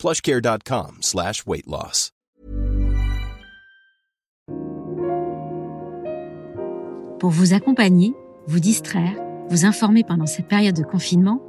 [0.00, 1.44] plushcare.com slash.
[7.18, 8.14] Pour vous accompagner,
[8.46, 9.12] vous distraire,
[9.50, 11.42] vous informer pendant cette période de confinement,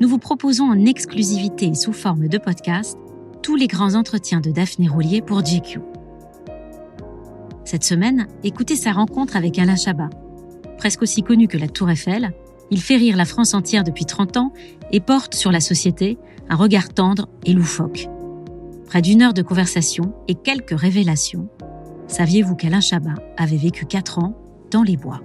[0.00, 2.96] nous vous proposons en exclusivité et sous forme de podcast
[3.42, 5.80] tous les grands entretiens de Daphné Roulier pour GQ.
[7.64, 10.10] Cette semaine, écoutez sa rencontre avec Alain Chabat.
[10.78, 12.32] Presque aussi connu que la Tour Eiffel,
[12.70, 14.52] il fait rire la France entière depuis 30 ans
[14.92, 16.18] et porte sur la société
[16.50, 18.08] un regard tendre et loufoque.
[18.86, 21.48] Près d'une heure de conversation et quelques révélations.
[22.08, 24.36] Saviez-vous qu'Alain Chabat avait vécu 4 ans
[24.72, 25.22] dans les bois?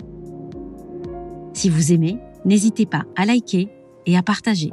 [1.53, 3.69] Si vous aimez, n'hésitez pas à liker
[4.05, 4.69] et à partager.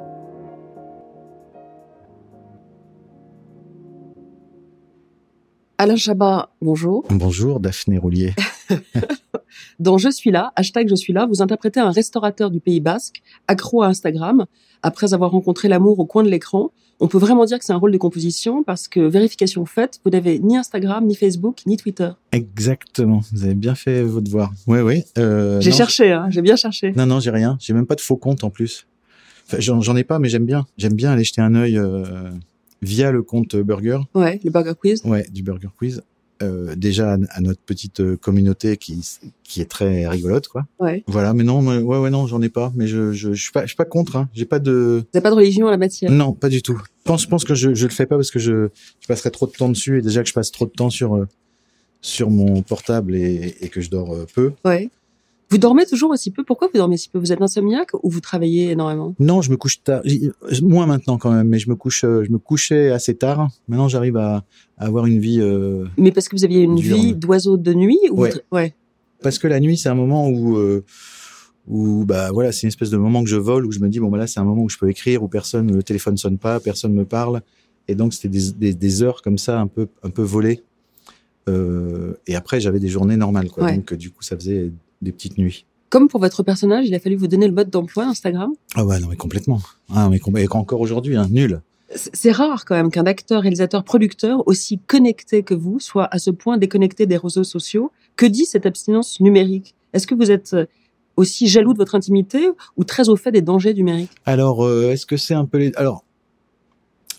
[5.78, 7.06] Alain Chabat, bonjour.
[7.08, 8.34] Bonjour Daphné Roulier.
[9.78, 13.22] Dans Je suis là, hashtag Je suis là, vous interprétez un restaurateur du Pays Basque,
[13.48, 14.46] accro à Instagram,
[14.82, 16.70] après avoir rencontré l'amour au coin de l'écran.
[17.00, 20.10] On peut vraiment dire que c'est un rôle de composition parce que vérification faite, vous
[20.10, 22.10] n'avez ni Instagram, ni Facebook, ni Twitter.
[22.30, 24.52] Exactement, vous avez bien fait votre devoir.
[24.68, 25.02] Oui, oui.
[25.18, 26.92] Euh, j'ai cherché, hein, j'ai bien cherché.
[26.92, 27.56] Non, non, j'ai rien.
[27.60, 28.86] J'ai même pas de faux compte en plus.
[29.46, 30.64] Enfin, j'en ai pas, mais j'aime bien.
[30.78, 32.04] J'aime bien aller jeter un œil euh,
[32.82, 33.98] via le compte Burger.
[34.14, 35.02] Ouais, le Burger Quiz.
[35.04, 36.02] Ouais, du Burger Quiz.
[36.42, 39.00] Euh, déjà à, notre petite euh, communauté qui
[39.44, 40.66] qui est très rigolote quoi.
[40.80, 41.04] Ouais.
[41.06, 43.62] Voilà, mais non, ouais ouais non, j'en ai pas, mais je je, je suis pas
[43.62, 44.28] je suis pas contre hein.
[44.34, 46.10] J'ai pas de Vous avez pas de religion à la matière?
[46.10, 46.76] Non, pas du tout.
[46.78, 48.68] Je pense je pense que je je le fais pas parce que je
[49.00, 51.16] je passerais trop de temps dessus et déjà que je passe trop de temps sur
[51.16, 51.28] euh,
[52.00, 54.52] sur mon portable et, et que je dors peu.
[54.64, 54.90] Ouais.
[55.52, 56.44] Vous dormez toujours aussi peu?
[56.44, 57.18] Pourquoi vous dormez si peu?
[57.18, 59.14] Vous êtes insomniaque ou vous travaillez énormément?
[59.18, 60.00] Non, je me couche tard.
[60.62, 63.50] Moins maintenant quand même, mais je me couche, euh, je me couchais assez tard.
[63.68, 64.44] Maintenant, j'arrive à,
[64.78, 65.42] avoir une vie.
[65.42, 68.32] Euh, mais parce que vous aviez une vie d'oiseau de nuit ou ouais.
[68.50, 68.74] ouais.
[69.22, 70.86] Parce que la nuit, c'est un moment où euh,
[71.68, 74.00] où bah voilà, c'est une espèce de moment que je vole où je me dis
[74.00, 76.38] bon bah là, c'est un moment où je peux écrire où personne, le téléphone sonne
[76.38, 77.42] pas, personne me parle,
[77.88, 80.62] et donc c'était des, des, des, heures comme ça un peu un peu volées.
[81.48, 83.72] Euh, et après, j'avais des journées normales, quoi.
[83.72, 84.70] Donc, du coup, ça faisait
[85.02, 85.66] des petites nuits.
[85.90, 88.98] Comme pour votre personnage, il a fallu vous donner le mode d'emploi Instagram Ah ouais,
[88.98, 89.60] non mais complètement.
[89.94, 91.60] Ah mais et encore aujourd'hui, hein, nul.
[91.94, 96.30] C'est rare quand même qu'un acteur, réalisateur, producteur aussi connecté que vous soit à ce
[96.30, 97.92] point déconnecté des réseaux sociaux.
[98.16, 99.74] Que dit cette abstinence numérique?
[99.92, 100.64] Est-ce que vous êtes euh,
[101.16, 102.48] aussi jaloux de votre intimité
[102.78, 105.72] ou très au fait des dangers numériques Alors, euh, est-ce que c'est un peu les...
[105.76, 106.04] Alors,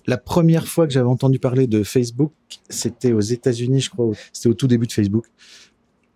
[0.07, 2.31] la première fois que j'avais entendu parler de Facebook,
[2.69, 4.11] c'était aux États-Unis, je crois.
[4.33, 5.25] C'était au tout début de Facebook.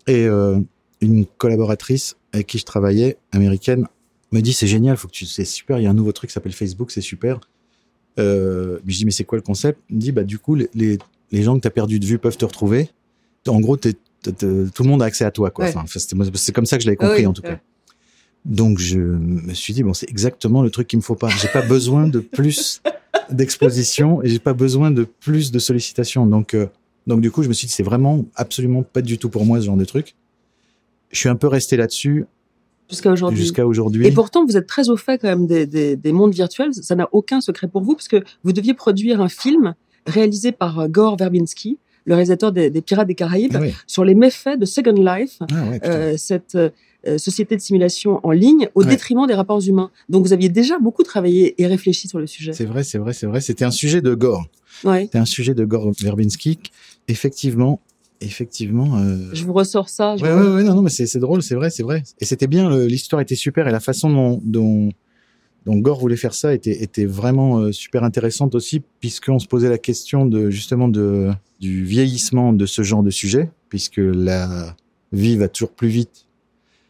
[0.08, 0.60] Et euh,
[1.02, 3.88] une collaboratrice avec qui je travaillais, américaine,
[4.32, 6.30] me dit c'est génial, faut que tu, c'est super, il y a un nouveau truc
[6.30, 7.40] qui s'appelle Facebook, c'est super.
[8.20, 9.80] Euh, je dis mais c'est quoi le concept?
[9.90, 10.70] Il me dit bah du coup les,
[11.32, 12.90] les gens que tu as perdu de vue peuvent te retrouver.
[13.48, 13.94] En gros, tout
[14.24, 15.66] le monde a accès à toi quoi.
[15.68, 17.60] Enfin, c'est comme ça que je l'avais compris en tout cas.
[18.46, 21.30] Donc je me suis dit bon c'est exactement le truc qu'il me faut pas.
[21.30, 22.82] J'ai pas besoin de plus
[23.30, 26.26] d'exposition et j'ai pas besoin de plus de sollicitations.
[26.26, 26.68] Donc euh,
[27.08, 29.60] donc du coup je me suis dit c'est vraiment absolument pas du tout pour moi
[29.60, 30.16] ce genre de truc
[31.12, 32.26] je suis un peu resté là-dessus.
[32.90, 33.40] Jusqu'à aujourd'hui.
[33.42, 34.08] Jusqu'à aujourd'hui.
[34.08, 36.74] Et pourtant, vous êtes très au fait quand même des, des, des mondes virtuels.
[36.74, 39.76] Ça n'a aucun secret pour vous, parce que vous deviez produire un film
[40.06, 44.58] réalisé par euh, Gore Verbinski, le réalisateur des, des Pirates des Caraïbes, sur les méfaits
[44.58, 49.34] de Second Life, ah euh, cette euh, société de simulation en ligne, au détriment des
[49.34, 49.92] rapports humains.
[50.08, 52.54] Donc, vous aviez déjà beaucoup travaillé et réfléchi sur le sujet.
[52.54, 53.42] C'est vrai, c'est vrai, c'est vrai.
[53.42, 54.46] C'était un sujet de Gore.
[54.86, 55.04] Ouais.
[55.04, 56.60] C'était un sujet de Gore Verbinski.
[57.10, 57.82] Effectivement,
[58.22, 58.98] effectivement.
[58.98, 59.30] Euh...
[59.34, 60.18] Je vous ressors ça.
[60.18, 62.04] Je ouais, ouais, ouais, non, non, mais c'est drôle, c'est vrai, c'est vrai.
[62.20, 64.90] Et c'était bien, l'histoire était super et la façon dont, dont,
[65.66, 69.70] dont Gore voulait faire ça était, était vraiment euh, super intéressante aussi, puisqu'on se posait
[69.70, 71.30] la question de justement de
[71.60, 74.76] du vieillissement de ce genre de sujet, puisque la
[75.12, 76.28] vie va toujours plus vite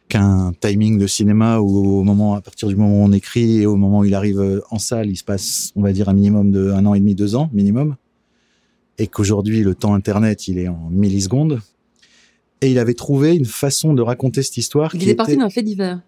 [0.08, 3.66] qu'un timing de cinéma où au moment, à partir du moment où on écrit et
[3.66, 6.14] au moment où il arrive euh, en salle, il se passe, on va dire, un
[6.14, 7.96] minimum de un an et demi, deux ans minimum
[8.98, 11.60] et qu'aujourd'hui le temps internet il est en millisecondes.
[12.60, 14.94] Et il avait trouvé une façon de raconter cette histoire.
[14.94, 16.00] Il était parti d'un fait divers.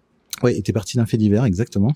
[0.43, 1.93] Oui, il était parti d'un fait divers, exactement.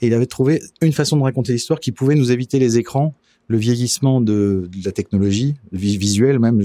[0.00, 3.14] Et il avait trouvé une façon de raconter l'histoire qui pouvait nous éviter les écrans,
[3.48, 6.62] le vieillissement de, de la technologie, visuelle même,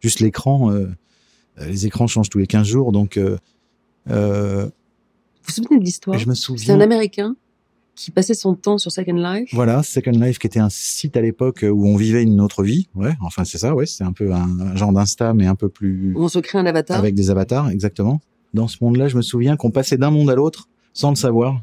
[0.00, 0.70] juste l'écran.
[0.70, 0.88] Euh,
[1.66, 3.16] les écrans changent tous les 15 jours, donc.
[3.16, 3.38] Euh,
[4.10, 4.70] euh, vous
[5.44, 6.18] vous souvenez de l'histoire?
[6.18, 6.66] Je me souviens.
[6.66, 7.36] C'est un Américain
[7.98, 9.50] qui passait son temps sur Second Life.
[9.52, 12.88] Voilà, Second Life qui était un site à l'époque où on vivait une autre vie.
[12.94, 15.68] Ouais, enfin c'est ça, ouais, c'est un peu un, un genre d'Insta mais un peu
[15.68, 16.96] plus Où on se crée un avatar.
[16.98, 18.20] avec des avatars, exactement.
[18.54, 21.60] Dans ce monde-là, je me souviens qu'on passait d'un monde à l'autre sans le savoir.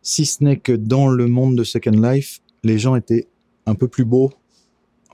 [0.00, 3.28] Si ce n'est que dans le monde de Second Life, les gens étaient
[3.66, 4.32] un peu plus beaux,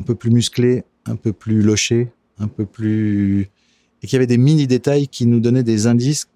[0.01, 3.51] un peu plus musclés, un peu plus lochés, un peu plus
[4.03, 6.29] et qu'il y avait des mini détails qui nous donnaient des indices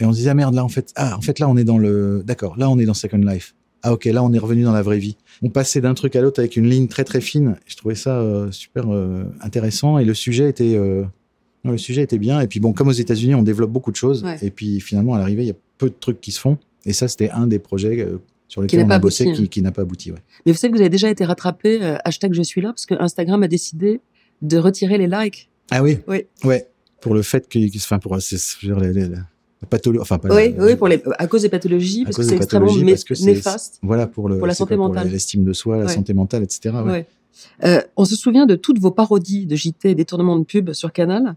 [0.00, 1.64] et on se disait ah merde là en fait ah en fait là on est
[1.64, 4.62] dans le d'accord là on est dans Second Life ah ok là on est revenu
[4.64, 7.20] dans la vraie vie on passait d'un truc à l'autre avec une ligne très très
[7.20, 11.04] fine je trouvais ça euh, super euh, intéressant et le sujet était euh,
[11.64, 13.96] non, le sujet était bien et puis bon comme aux États-Unis on développe beaucoup de
[13.96, 14.36] choses Ouais.
[14.42, 16.92] et puis finalement à l'arrivée il y a peu de trucs qui se font et
[16.92, 18.06] ça c'était un des projets
[18.48, 19.32] sur lesquels on a bossé hein.
[19.34, 20.18] qui, qui n'a pas abouti ouais.
[20.46, 22.94] Mais vous savez que vous avez déjà été rattrapé, hashtag je suis là, parce que
[23.00, 24.00] Instagram a décidé
[24.42, 25.48] de retirer les likes.
[25.70, 26.24] ah oui Oui.
[26.44, 26.68] ouais
[27.00, 28.36] pour le fait que que- enfin pour c'est
[29.64, 32.26] pathologie enfin pas oui, la- oui, pour les, à cause des pathologies, à parce cause
[32.26, 33.78] que des extrêmement pathologies, parce que c'est- néfaste.
[33.82, 35.10] Voilà pour le Pour la santé quoi, mentale.
[35.10, 35.92] l'estime de soi, la Ouais.
[35.92, 36.74] santé mentale, etc.
[36.84, 36.90] ouais.
[36.90, 37.06] Ouais.
[37.64, 41.34] Euh, on se souvient de toutes vos parodies de JT détournements de pub sur Canal.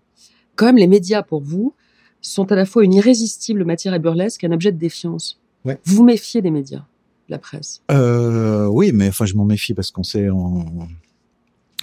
[0.55, 1.73] Quand même, les médias, pour vous,
[2.21, 5.39] sont à la fois une irrésistible matière à burlesque et un objet de défiance.
[5.65, 6.79] Vous vous méfiez des médias,
[7.27, 7.81] de la presse?
[7.91, 10.65] Euh, oui, mais enfin je m'en méfie parce qu'on sait, on,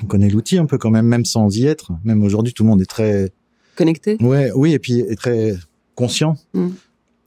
[0.03, 1.93] on connaît l'outil un peu quand même, même sans y être.
[2.05, 3.31] Même aujourd'hui, tout le monde est très,
[3.77, 5.55] Connectés ouais, oui, et puis est très
[5.95, 6.37] conscient.
[6.55, 6.69] Mm.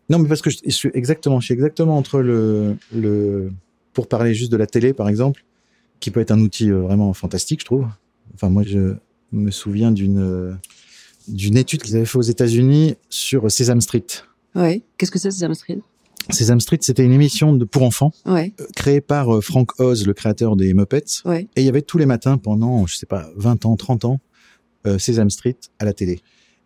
[0.10, 3.52] Non, mais parce que je, je suis exactement, je suis exactement entre le, le,
[3.94, 5.44] pour parler juste de la télé, par exemple,
[6.00, 7.88] qui peut être un outil euh, vraiment fantastique, je trouve.
[8.34, 8.96] Enfin, moi, je
[9.32, 10.54] me souviens d'une euh,
[11.28, 14.06] d'une étude qu'ils avaient fait aux États-Unis sur Sesame Street.
[14.56, 14.82] Ouais.
[14.98, 15.80] Qu'est-ce que c'est, Sesame Street?
[16.30, 20.14] Sesame Street, c'était une émission de pour enfants Ouais, euh, créée par Frank Oz, le
[20.14, 21.04] créateur des Muppets.
[21.26, 21.48] ouais.
[21.56, 24.20] Et il y avait tous les matins pendant, je sais pas, 20 ans, 30 ans,
[24.86, 26.22] euh, Sesame Street à la télé.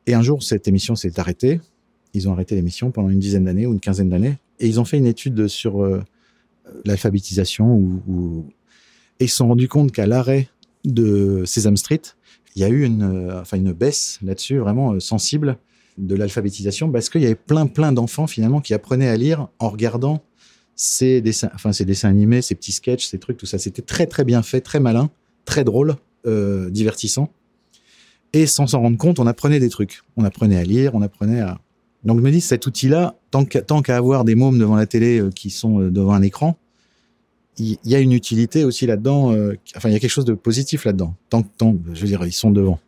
[0.07, 1.59] Et un jour, cette émission s'est arrêtée.
[2.13, 4.38] Ils ont arrêté l'émission pendant une dizaine d'années ou une quinzaine d'années.
[4.60, 6.02] Et ils ont fait une étude sur euh,
[6.86, 8.02] l'alphabétisation.
[9.19, 10.50] Et ils se sont rendus compte qu'à l'arrêt
[10.84, 12.02] de Sesame Street,
[12.56, 15.58] il y a eu une, euh, baisse là-dessus, vraiment euh, sensible,
[15.98, 19.69] de l'alphabétisation, parce qu'il y avait plein, plein d'enfants finalement qui apprenaient à lire en
[19.69, 20.24] regardant
[20.75, 23.57] ces dessins, enfin ces dessins animés, ces petits sketchs, ces trucs, tout ça.
[23.57, 25.12] C'était très, très bien fait, très malin,
[25.46, 27.31] très drôle, divertissant.
[28.34, 30.02] Et sans s'en rendre compte, on apprenait des trucs.
[30.16, 31.60] On apprenait à lire, on apprenait à.
[32.03, 35.30] Donc je me dis, cet outil-là, tant qu'à avoir des mômes devant la télé euh,
[35.30, 36.57] qui sont euh, devant un écran,
[37.57, 39.33] il y, a une utilité aussi là-dedans.
[39.33, 41.15] euh, enfin, il y a quelque chose de positif là-dedans.
[41.30, 42.80] Tant que, tant, je veux dire, ils sont devant.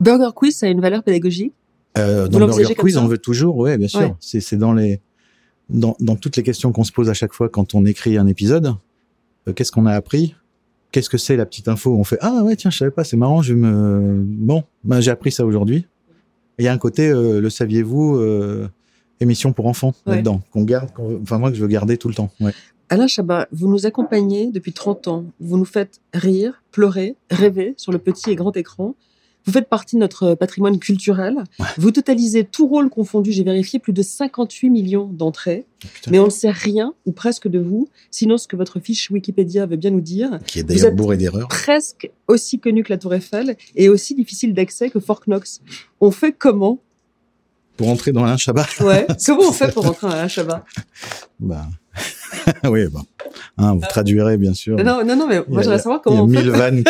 [0.00, 1.52] Burger Quiz, ça a une valeur pédagogique?
[1.98, 4.00] Euh, dans Burger Quiz, on veut toujours, ouais, bien sûr.
[4.00, 4.14] Ouais.
[4.20, 5.00] C'est dans les
[5.68, 8.26] dans, dans toutes les questions qu'on se pose à chaque fois quand on écrit un
[8.26, 8.74] épisode.
[9.48, 10.34] Euh, Qu'est-ce qu'on a appris?
[10.92, 11.96] Qu'est-ce que c'est la petite info?
[11.96, 15.10] On fait ah ouais tiens je savais pas c'est marrant je me bon ben j'ai
[15.10, 15.86] appris ça aujourd'hui.
[16.58, 18.68] Il y a un côté euh, le saviez-vous euh,
[19.20, 20.16] émission pour enfants Ouais.
[20.16, 20.90] là-dedans qu'on garde
[21.22, 22.30] enfin moi que je veux garder tout le temps.
[22.40, 22.52] Ouais.
[22.88, 25.24] Alain Chabat, vous nous accompagnez depuis 30 ans.
[25.40, 28.94] Vous nous faites rire, pleurer, rêver sur le petit et grand écran.
[29.46, 31.44] Vous faites partie de notre patrimoine culturel.
[31.78, 35.64] Vous totalisez tout rôle confondu, j'ai vérifié, plus de 58 millions d'entrées.
[35.78, 36.10] Putain.
[36.10, 39.66] Mais on ne sait rien, ou presque de vous, sinon ce que votre fiche Wikipédia
[39.66, 40.40] veut bien nous dire.
[40.46, 41.46] Qui est d'ailleurs êtes- bourré d'erreurs.
[41.48, 45.60] Presque aussi connu que la Tour Eiffel et aussi difficile d'accès que Fort Knox.
[46.00, 46.78] On fait comment
[47.76, 48.80] Pour entrer dans un Shabbat.
[48.80, 49.06] Ouais.
[49.26, 50.64] Comment on fait pour rentrer à Alain Chabat
[51.40, 51.66] Bah
[52.64, 53.00] oui bah
[53.58, 54.76] hein, vous traduirez bien sûr.
[54.76, 56.46] non, non, non, mais moi j'aimerais savoir comment on Il y a fait.
[56.46, 56.84] mille vannes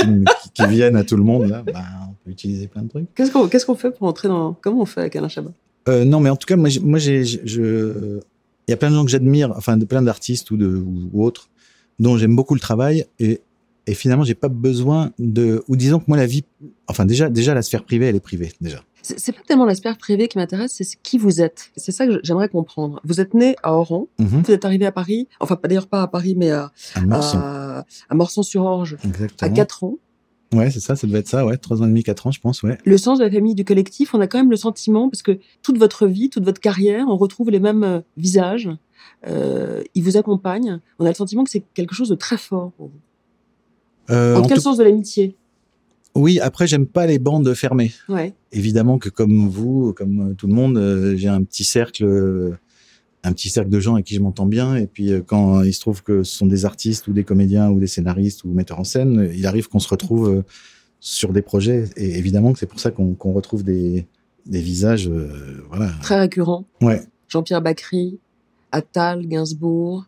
[0.55, 1.63] qui, viennent à tout le monde là.
[1.63, 3.07] Bah, on peut utiliser plein de trucs.
[3.15, 5.53] Qu'est-ce qu'on fait pour entrer dans comment on fait avec Alain Chabat?
[5.89, 8.21] Euh, non, mais en tout cas, moi, j'ai- moi, j'ai, je, je-
[8.67, 11.09] il y a plein de gens que j'admire, enfin, de plein d'artistes ou de ou,
[11.13, 11.49] ou autres,
[12.01, 13.41] dont j'aime beaucoup le travail et
[13.89, 16.43] et finalement, j'ai pas besoin de, ou disons que moi, la vie,
[16.89, 18.83] enfin, déjà, déjà, la sphère privée, elle est privée, déjà.
[19.01, 21.71] C'est pas tellement l'aspect privé qui m'intéresse, c'est ce- qui vous êtes.
[21.77, 23.01] C'est ça que j'aimerais comprendre.
[23.05, 24.43] Vous êtes né à Oran, Mhm.
[24.45, 26.73] vous êtes arrivé à Paris, enfin d'ailleurs pas à Paris, mais à,
[27.13, 29.53] à, à Morsan-sur-Orge à Exactement.
[29.55, 29.95] 4 ans.
[30.55, 32.41] Ouais, c'est ça, ça devait être ça, ouais, trois ans et demi, quatre ans, je
[32.41, 32.79] pense, ouais.
[32.85, 35.39] Le sens de la famille, du collectif, on a quand même le sentiment, parce que
[35.63, 38.71] toute votre vie, toute votre carrière, on retrouve les mêmes euh, visages,
[39.27, 40.81] euh, ils vous accompagnent.
[41.01, 44.15] On a le sentiment que c'est quelque chose de très fort pour vous.
[44.15, 45.35] Euh, En, en quel tout- sens de l'amitié?
[46.15, 47.93] Oui, après, j'aime pas les bandes fermées.
[48.09, 48.33] Ouais.
[48.53, 52.05] évidemment que comme vous, comme tout le monde, euh, j'ai un petit cercle,
[53.27, 54.77] un petit cercle de gens avec qui je m'entends bien.
[54.77, 57.71] Et puis euh, quand il se trouve que ce sont des artistes ou des comédiens
[57.71, 60.43] ou des scénaristes ou metteurs en scène, il arrive qu'on se retrouve euh,
[61.01, 61.85] sur des projets.
[61.97, 64.07] Et évidemment que c'est pour ça qu'on retrouve des,
[64.47, 65.91] des visages, euh, voilà.
[66.03, 66.65] Très récurrent.
[66.81, 67.03] Ouais.
[67.29, 68.19] Jean-Pierre Bacry,
[68.73, 70.07] Attal, Gainsbourg,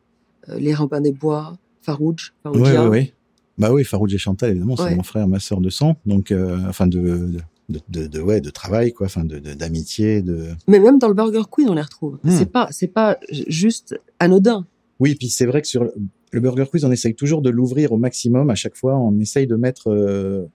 [0.49, 3.15] euh, Les Rampins des Bois, Farouj, ouais, ouais.
[3.57, 4.95] Bah oui, Farouj et Chantal, évidemment, c'est Ouais.
[4.95, 5.97] mon frère, ma sœur de sang.
[6.07, 9.07] Donc, euh, enfin, de, de, de, de, de- ouais, de travail, quoi.
[9.07, 10.49] Enfin, de, d'amitié, de.
[10.67, 12.19] Mais même dans le Burger Quiz, on les retrouve.
[12.25, 12.31] Hmm.
[12.31, 14.67] C'est pas, c'est pas juste anodin.
[15.01, 15.85] Oui, puis c'est vrai que sur
[16.33, 18.51] le Burger Quiz, on essaye toujours de l'ouvrir au maximum.
[18.51, 20.47] À chaque fois, on essaye de mettre euh,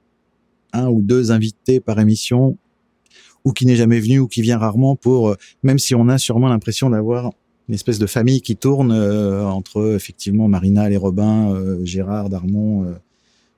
[0.73, 2.57] un ou deux invités par émission,
[3.45, 6.17] ou qui n'est jamais venu, ou qui vient rarement, pour euh, même si on a
[6.17, 7.31] sûrement l'impression d'avoir
[7.69, 12.95] une espèce de famille qui tourne euh, entre effectivement Marina, les Robin, Gérard, Darmon.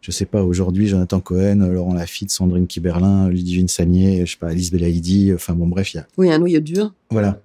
[0.06, 4.50] Je sais pas aujourd'hui Jonathan Cohen, Laurent Lafitte, Sandrine Kiberlin, Ludivine Sagné, je sais pas
[4.50, 5.34] Alice Belaïdi.
[5.34, 6.08] Enfin bon, bref, il y a.
[6.18, 6.94] Oui, un noyau dur.
[7.10, 7.42] Voilà.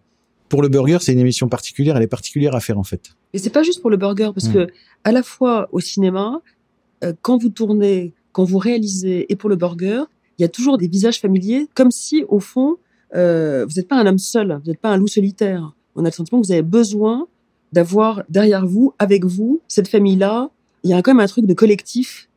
[0.51, 1.97] Pour le burger, c'est une émission particulière.
[1.97, 3.13] Elle est particulière à faire en fait.
[3.33, 4.53] Et c'est pas juste pour le burger, parce mm.
[4.53, 4.67] que
[5.05, 6.43] à la fois au cinéma,
[7.03, 10.03] euh, quand vous tournez, quand vous réalisez, et pour le burger,
[10.39, 12.77] il y a toujours des visages familiers, comme si au fond,
[13.15, 15.75] euh, vous n'êtes pas un homme seul, vous n'êtes pas un loup solitaire.
[15.97, 17.27] On a le sentiment que vous avez besoin
[17.73, 20.51] d'avoir derrière vous, avec vous, cette famille-là.
[20.83, 22.29] Il y a quand même un truc de collectif.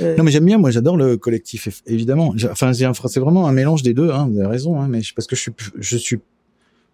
[0.00, 0.16] Euh...
[0.16, 0.58] Non, mais j'aime bien.
[0.58, 2.34] Moi, j'adore le collectif, évidemment.
[2.50, 4.10] Enfin, c'est vraiment un mélange des deux.
[4.10, 4.80] Hein, vous avez raison.
[4.80, 6.16] Hein, mais parce que je suis, je suis.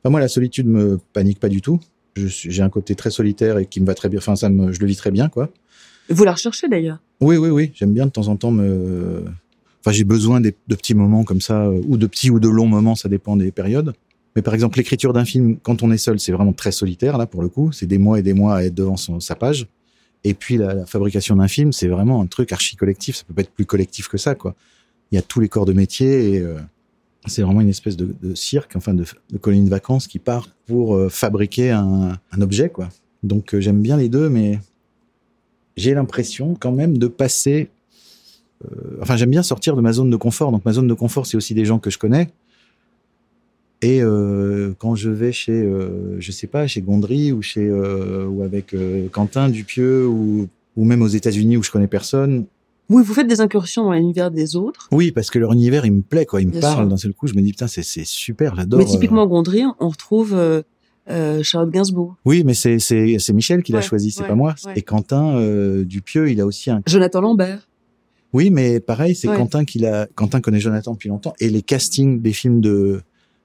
[0.02, 1.80] Enfin, moi, la solitude me panique pas du tout
[2.16, 4.18] j'ai un côté très solitaire et qui me va très bien.
[4.18, 5.50] Enfin, ça me, je le vis très bien, quoi.
[6.08, 6.98] Vous la recherchez d'ailleurs?
[7.20, 7.72] Oui, oui, oui.
[7.74, 9.24] J'aime bien de temps en temps me.
[9.80, 12.66] Enfin, j'ai besoin de petits moments comme ça, euh, ou de petits ou de longs
[12.66, 13.92] moments, ça dépend des périodes.
[14.36, 17.26] Mais par exemple, l'écriture d'un film, quand on est seul, c'est vraiment très solitaire, là,
[17.26, 17.70] pour le coup.
[17.72, 19.66] C'est des mois et des mois à être devant son, sa page.
[20.24, 23.16] Et puis, la, fabrication d'un film, c'est vraiment un truc archi collectif.
[23.16, 24.54] Ça peut pas être plus collectif que ça, quoi.
[25.12, 26.58] Il y a tous les corps de métier et, euh,
[27.26, 31.08] c'est vraiment une espèce de, cirque, enfin de, de, de vacances qui part pour euh,
[31.08, 32.88] fabriquer un, objet, quoi.
[33.22, 34.58] Donc euh, j'aime bien les deux, mais
[35.76, 37.70] j'ai l'impression quand même de passer.
[39.00, 40.52] Enfin, j'aime bien sortir de ma zone de confort.
[40.52, 42.30] Donc ma zone de confort, c'est aussi des gens que je connais.
[43.86, 44.00] Et
[44.78, 45.68] quand je vais chez,
[46.18, 48.74] je sais pas, chez Gondry ou chez ou avec
[49.12, 52.46] Quentin Dupieux ou ou même aux États-Unis où je connais personne,
[52.90, 54.88] oui, vous faites des incursions dans l'univers des autres.
[54.92, 56.42] Oui, parce que leur univers, il me plaît, quoi.
[56.42, 57.26] Il me parle d'un seul coup.
[57.26, 58.78] Je me dis, putain, c'est, c'est super, j'adore.
[58.78, 59.26] Mais typiquement, euh...
[59.26, 60.62] Gondry, on retrouve euh,
[61.10, 62.16] euh, Charlotte Gainsbourg.
[62.26, 64.54] Oui, mais c'est, c'est, c'est Michel qui l'a choisi, c'est pas moi.
[64.76, 66.82] Et Quentin euh, Dupieux, il a aussi un...
[66.86, 67.68] Jonathan Lambert.
[68.34, 70.06] Oui, mais pareil, c'est Quentin qui l'a...
[70.14, 71.32] Quentin connaît Jonathan depuis longtemps.
[71.40, 73.00] Et les castings des films de,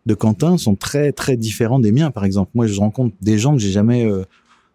[0.05, 2.51] de Quentin sont très, très différents des miens, par exemple.
[2.55, 4.23] Moi, je rencontre des gens que j'ai jamais euh,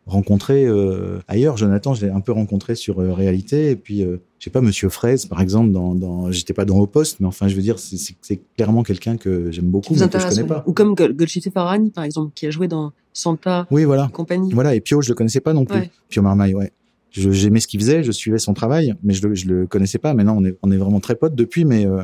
[0.07, 1.57] rencontrés euh, ailleurs.
[1.57, 3.71] Jonathan, je l'ai un peu rencontré sur euh, Réalité.
[3.71, 6.87] Et puis, je sais pas, Monsieur Fraise, par exemple, dans, dans j'étais pas dans Au
[6.87, 10.28] Poste, mais enfin, je veux dire, c'est clairement quelqu'un que j'aime beaucoup, mais que je
[10.28, 10.62] connais pas.
[10.66, 14.11] Ou comme Golchite Farani, par exemple, qui a joué dans Santa oui, voilà.
[14.12, 14.52] compagnie.
[14.52, 15.78] Voilà, et Pio, je le connaissais pas non plus.
[15.78, 15.90] Ouais.
[16.09, 16.73] Pio Marmaille, ouais.
[17.11, 20.14] J'aimais ce qu'il faisait, je suivais son travail, mais je le, je le connaissais pas.
[20.14, 22.02] Maintenant, on est, on est vraiment très potes depuis, mais, euh,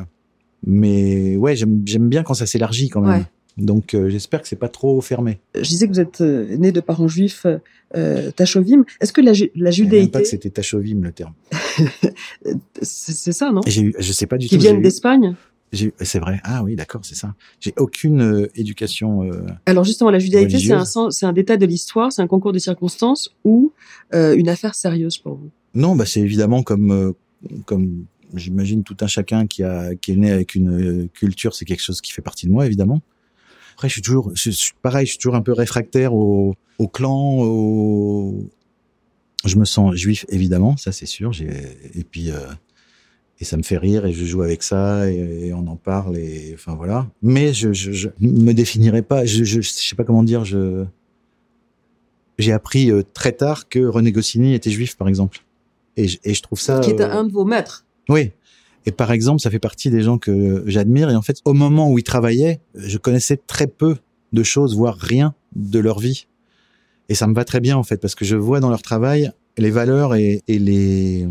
[0.65, 3.21] mais ouais, j'aime bien quand ça s'élargit quand même.
[3.21, 3.25] Ouais.
[3.57, 5.39] Donc euh, j'espère que c'est pas trop fermé.
[5.55, 7.45] Je disais que vous êtes euh, né de parents juifs
[7.95, 8.85] euh, tachovim.
[9.01, 11.33] Est-ce que la, la judéité même pas que c'était tachovim le terme.
[12.81, 13.61] c'est ça, non?
[13.67, 14.61] J'ai je sais pas du Qui tout.
[14.61, 15.35] Qui viennent d'Espagne?
[16.01, 16.39] c'est vrai.
[16.43, 17.33] Ah oui, d'accord, c'est ça.
[17.59, 19.23] J'ai aucune euh, éducation.
[19.23, 22.51] Euh, Alors justement, la judaïté, c'est un, c'est un détail de l'histoire, c'est un concours
[22.51, 23.71] de circonstances ou
[24.13, 25.49] euh, une affaire sérieuse pour vous?
[25.73, 27.13] Non, bah c'est évidemment comme
[27.65, 31.81] comme j'imagine tout un chacun qui a qui est né avec une culture, c'est quelque
[31.81, 33.01] chose qui fait partie de moi évidemment.
[33.73, 37.39] Après, je suis toujours, je pareil, je suis toujours un peu réfractaire au, au clan,
[37.39, 38.47] au...
[39.43, 41.31] je me sens juif évidemment, ça c'est sûr.
[41.41, 42.37] Et puis euh,
[43.39, 46.15] et ça me fait rire et je joue avec ça et, et on en parle
[46.17, 47.09] et enfin voilà.
[47.23, 50.85] Mais je, je, je me définirais pas, je, je, sais pas comment dire, je
[52.37, 55.39] j'ai appris euh, très tard que René Goscinny était juif par exemple
[55.97, 57.85] et je, et je trouve ça qui est un de vos maîtres.
[58.11, 58.31] Oui,
[58.85, 61.09] et par exemple, ça fait partie des gens que j'admire.
[61.09, 63.97] Et en fait, au moment où ils travaillaient, je connaissais très peu
[64.33, 66.27] de choses, voire rien de leur vie.
[67.09, 69.31] Et ça me va très bien, en fait, parce que je vois dans leur travail
[69.57, 71.27] les valeurs et, et les,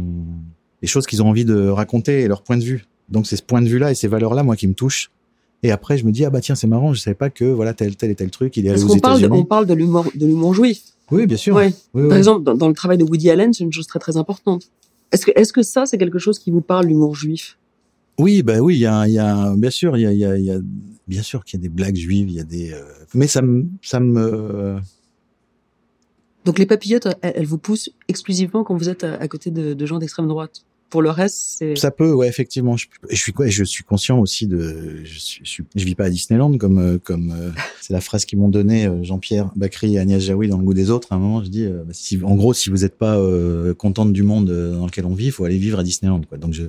[0.83, 2.85] les choses qu'ils ont envie de raconter et leur point de vue.
[3.09, 5.11] Donc c'est ce point de vue-là et ces valeurs-là, moi, qui me touchent.
[5.63, 7.75] Et après, je me dis, ah bah tiens, c'est marrant, je savais pas que, voilà,
[7.75, 9.29] tel, tel et tel truc, il est allé aux États-Unis.
[9.31, 10.81] On parle de l'humour, juif.
[11.11, 11.57] Oui, bien sûr.
[11.57, 11.75] Ouais.
[11.93, 12.19] Oui, Par oui.
[12.19, 14.71] exemple, dans, dans, le travail de Woody Allen, c'est une chose très très importante.
[15.13, 17.59] Est-ce que, est-ce que ça, c'est quelque chose qui vous parle, l'humour juif?
[18.19, 20.25] Oui, bah oui, il y a, y a, bien sûr, il y a, il y
[20.25, 20.61] a, y a
[21.09, 22.83] bien sûr qu'il y a des blagues juives, il y a des, euh,
[23.15, 24.21] mais ça me, ça me.
[24.21, 24.79] Euh...
[26.45, 29.75] Donc les papillotes, elles, elles, vous poussent exclusivement quand vous êtes à, à côté de,
[29.75, 30.65] de gens d'extrême droite?
[30.91, 31.77] Pour le reste, c'est.
[31.77, 32.77] Ça peut, ouais, effectivement.
[32.77, 35.05] Je, je suis quoi Je suis conscient aussi de.
[35.05, 38.25] Je, suis, je, je vis pas à Disneyland comme euh, comme euh, c'est la phrase
[38.25, 41.13] qu'ils m'ont donnée euh, Jean-Pierre Bacry et Agnès Jaoui dans Le Goût des autres.
[41.13, 43.73] À un moment, je dis, euh, bah, si, en gros, si vous n'êtes pas euh,
[43.73, 46.23] contente du monde dans lequel on vit, il faut aller vivre à Disneyland.
[46.29, 46.39] Quoi.
[46.39, 46.65] Donc je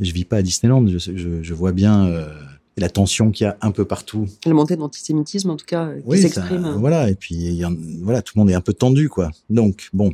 [0.00, 0.86] je vis pas à Disneyland.
[0.86, 2.28] Je, je, je vois bien euh,
[2.76, 4.26] la tension qu'il y a un peu partout.
[4.46, 6.76] La montée de l'antisémitisme, en tout cas, qui oui, s'exprime.
[6.78, 7.10] Voilà.
[7.10, 7.70] Et puis y a,
[8.02, 9.30] voilà, tout le monde est un peu tendu, quoi.
[9.50, 10.12] Donc bon,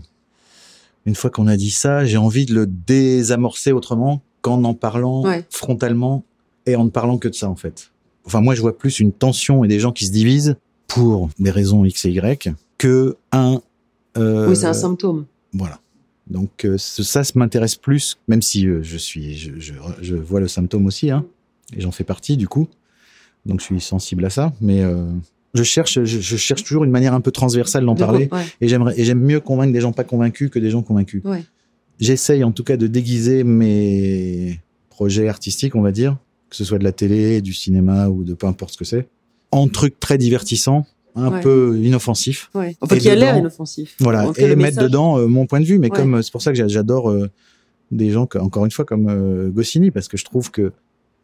[1.06, 5.22] une fois qu'on a dit ça, j'ai envie de le désamorcer autrement qu'en en parlant
[5.24, 5.44] ouais.
[5.50, 6.24] frontalement
[6.66, 7.90] et en ne parlant que de ça, en fait.
[8.24, 10.56] Enfin, moi, je vois plus une tension et des gens qui se divisent
[10.86, 13.60] pour des raisons X et Y que un
[14.16, 15.26] Euh, Oui, c'est un symptôme.
[15.52, 15.80] Voilà.
[16.26, 20.40] Donc euh, ça, ça m'intéresse plus, même si euh, je suis, je, je, je vois
[20.40, 21.26] le symptôme aussi, hein,
[21.76, 22.66] et j'en fais partie du coup.
[23.44, 25.06] Donc je suis sensible à ça, mais euh,
[25.54, 28.42] je cherche, je, je cherche toujours une manière un peu transversale d'en De- parler, ouais.
[28.60, 31.22] et j'aimerais, et j'aime mieux convaincre des gens pas convaincus que des gens convaincus.
[31.24, 31.44] Ouais.
[32.00, 36.16] J'essaye en tout cas de déguiser mes projets artistiques, on va dire,
[36.50, 39.06] que ce soit de la télé, du cinéma ou de peu importe ce que c'est,
[39.52, 41.40] en trucs très divertissants, un Ouais.
[41.40, 42.50] peu inoffensifs.
[42.54, 42.76] Ouais.
[42.80, 43.94] Enfin, qui a l'air inoffensif.
[44.00, 45.78] Voilà, et mettre message- dedans euh, mon point de vue.
[45.78, 45.96] Mais Ouais.
[45.96, 47.30] comme euh, c'est pour ça que j'a- j'adore euh,
[47.92, 50.72] des gens, que, encore une fois, comme euh, Goscinny, parce que je trouve que euh,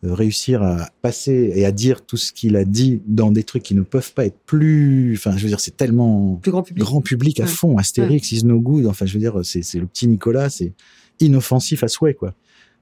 [0.03, 3.75] réussir à passer et à dire tout ce qu'il a dit dans des trucs qui
[3.75, 6.83] ne peuvent pas être plus, enfin, je veux dire, c'est tellement Plus grand public.
[6.85, 7.49] grand public à Ouais.
[7.49, 8.87] fond, Astérix, is no good.
[8.87, 10.73] Enfin, je veux dire, c'est c'est le petit Nicolas, c'est
[11.21, 12.35] inoffensif à souhait, quoi.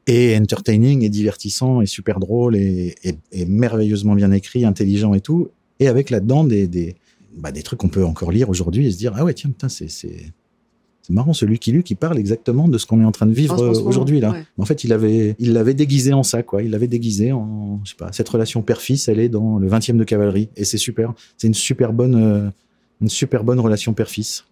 [0.06, 5.20] Et entertaining, et divertissant, et super drôle, et, et, et merveilleusement bien écrit, intelligent et
[5.20, 5.48] tout.
[5.80, 6.94] Et avec là-dedans des, des,
[7.36, 9.68] bah, des trucs qu'on peut encore lire aujourd'hui et se dire, ah ouais, tiens, putain,
[9.68, 10.32] c'est, c'est,
[11.08, 13.32] c'est marrant, celui qui lut, qui parle exactement de ce qu'on est en train de
[13.32, 14.32] vivre ce- ce euh, aujourd'hui, là.
[14.32, 14.44] ouais.
[14.58, 16.62] En fait, il avait, il l'avait déguisé en ça, quoi.
[16.62, 19.96] Il l'avait déguisé en, je sais pas, cette relation père-fils, elle est dans le 20e
[19.96, 20.50] de cavalerie.
[20.56, 21.14] Et c'est super.
[21.38, 22.50] C'est une super bonne, euh,
[23.00, 24.44] une super bonne relation père-fils.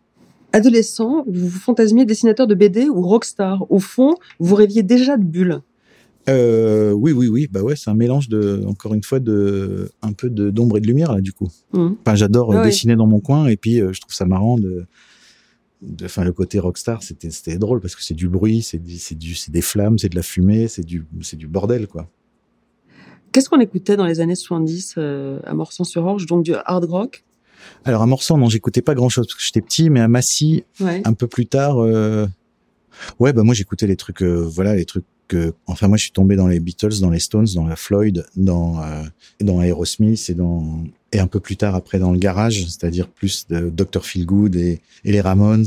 [0.54, 3.70] Adolescent, vous vous fantasmiez dessinateur de BD ou rockstar.
[3.70, 5.60] Au fond, vous rêviez déjà de bulles.
[6.28, 7.48] Euh, oui, oui, oui.
[7.50, 10.80] Bah ouais, c'est un mélange de, encore une fois, de, un peu de, d'ombre et
[10.80, 11.48] de lumière, là, du coup.
[11.74, 11.96] Mhm.
[12.04, 12.64] Enfin, j'adore ouais.
[12.64, 14.86] dessiner dans mon coin et puis euh, je trouve ça marrant de,
[16.04, 19.34] enfin, le côté rockstar, c'était, c'était drôle parce que c'est du bruit, c'est c'est du,
[19.34, 22.08] c'est des flammes, c'est de la fumée, c'est du, c'est du bordel, quoi.
[23.32, 27.24] Qu'est-ce qu'on écoutait dans les années 70 euh, à Morsan-sur-Orge Donc du hard rock?
[27.84, 30.64] Alors, à Morsan, non, j'écoutais pas grand chose parce que j'étais petit, mais à Massy,
[30.80, 31.02] Ouais.
[31.04, 32.26] un peu plus tard, euh,
[33.18, 35.04] ouais, bah moi j'écoutais les trucs, euh, voilà, les trucs.
[35.28, 38.24] Que enfin, moi je suis tombé dans les Beatles, dans les Stones, dans la Floyd,
[38.36, 39.02] dans euh,
[39.40, 43.46] dans Aerosmith et dans et un peu plus tard après dans le garage, c'est-à-dire plus
[43.48, 45.66] de Dr Feelgood et, et les Ramones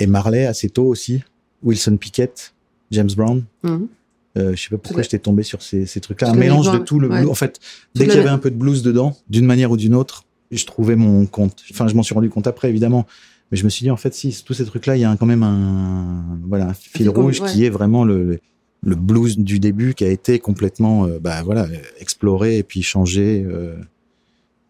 [0.00, 1.22] et Marley assez tôt aussi,
[1.62, 2.54] Wilson Pickett,
[2.90, 3.44] James Brown.
[3.62, 3.88] Mhm.
[4.36, 6.30] Euh, je sais pas pourquoi j'étais tombé sur ces, ces trucs-là.
[6.30, 7.20] Un mélange de tout le ouais.
[7.22, 7.30] blues.
[7.30, 7.58] En fait,
[7.94, 10.64] dès que la- j'avais un peu de blues dedans, d'une manière ou d'une autre, je
[10.64, 11.64] trouvais mon compte.
[11.72, 13.04] Enfin, je m'en suis rendu compte après, évidemment.
[13.50, 15.26] Mais je me suis dit, en fait, si, tous ces trucs-là, il y a quand
[15.26, 17.50] même un, voilà, un fil com- rouge ouais.
[17.50, 18.40] qui est vraiment le, le,
[18.82, 21.66] le blues du début qui a été complètement, euh, bah, voilà,
[21.98, 23.76] exploré et puis changé euh,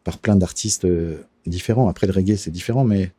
[0.05, 1.89] par plein d'artistes euh, différents.
[1.89, 3.13] Après, le reggae, c'est différent, mais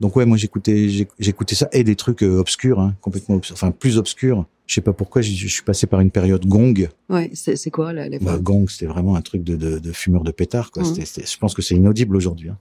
[0.00, 3.54] donc ouais, moi j'écoutais j'ai- j'écoutais ça et des trucs euh, obscurs, hein, complètement obscurs,
[3.54, 4.46] enfin plus obscurs.
[4.66, 6.88] Je sais pas pourquoi, je suis passé par une période gong.
[7.10, 10.30] Ouais, c'est quoi là, Bah, gong, c'était vraiment un truc de, de, de fumeur de
[10.30, 10.70] pétard.
[10.70, 10.82] Quoi.
[11.04, 12.48] C'était- je pense que c'est inaudible aujourd'hui.
[12.48, 12.56] hein.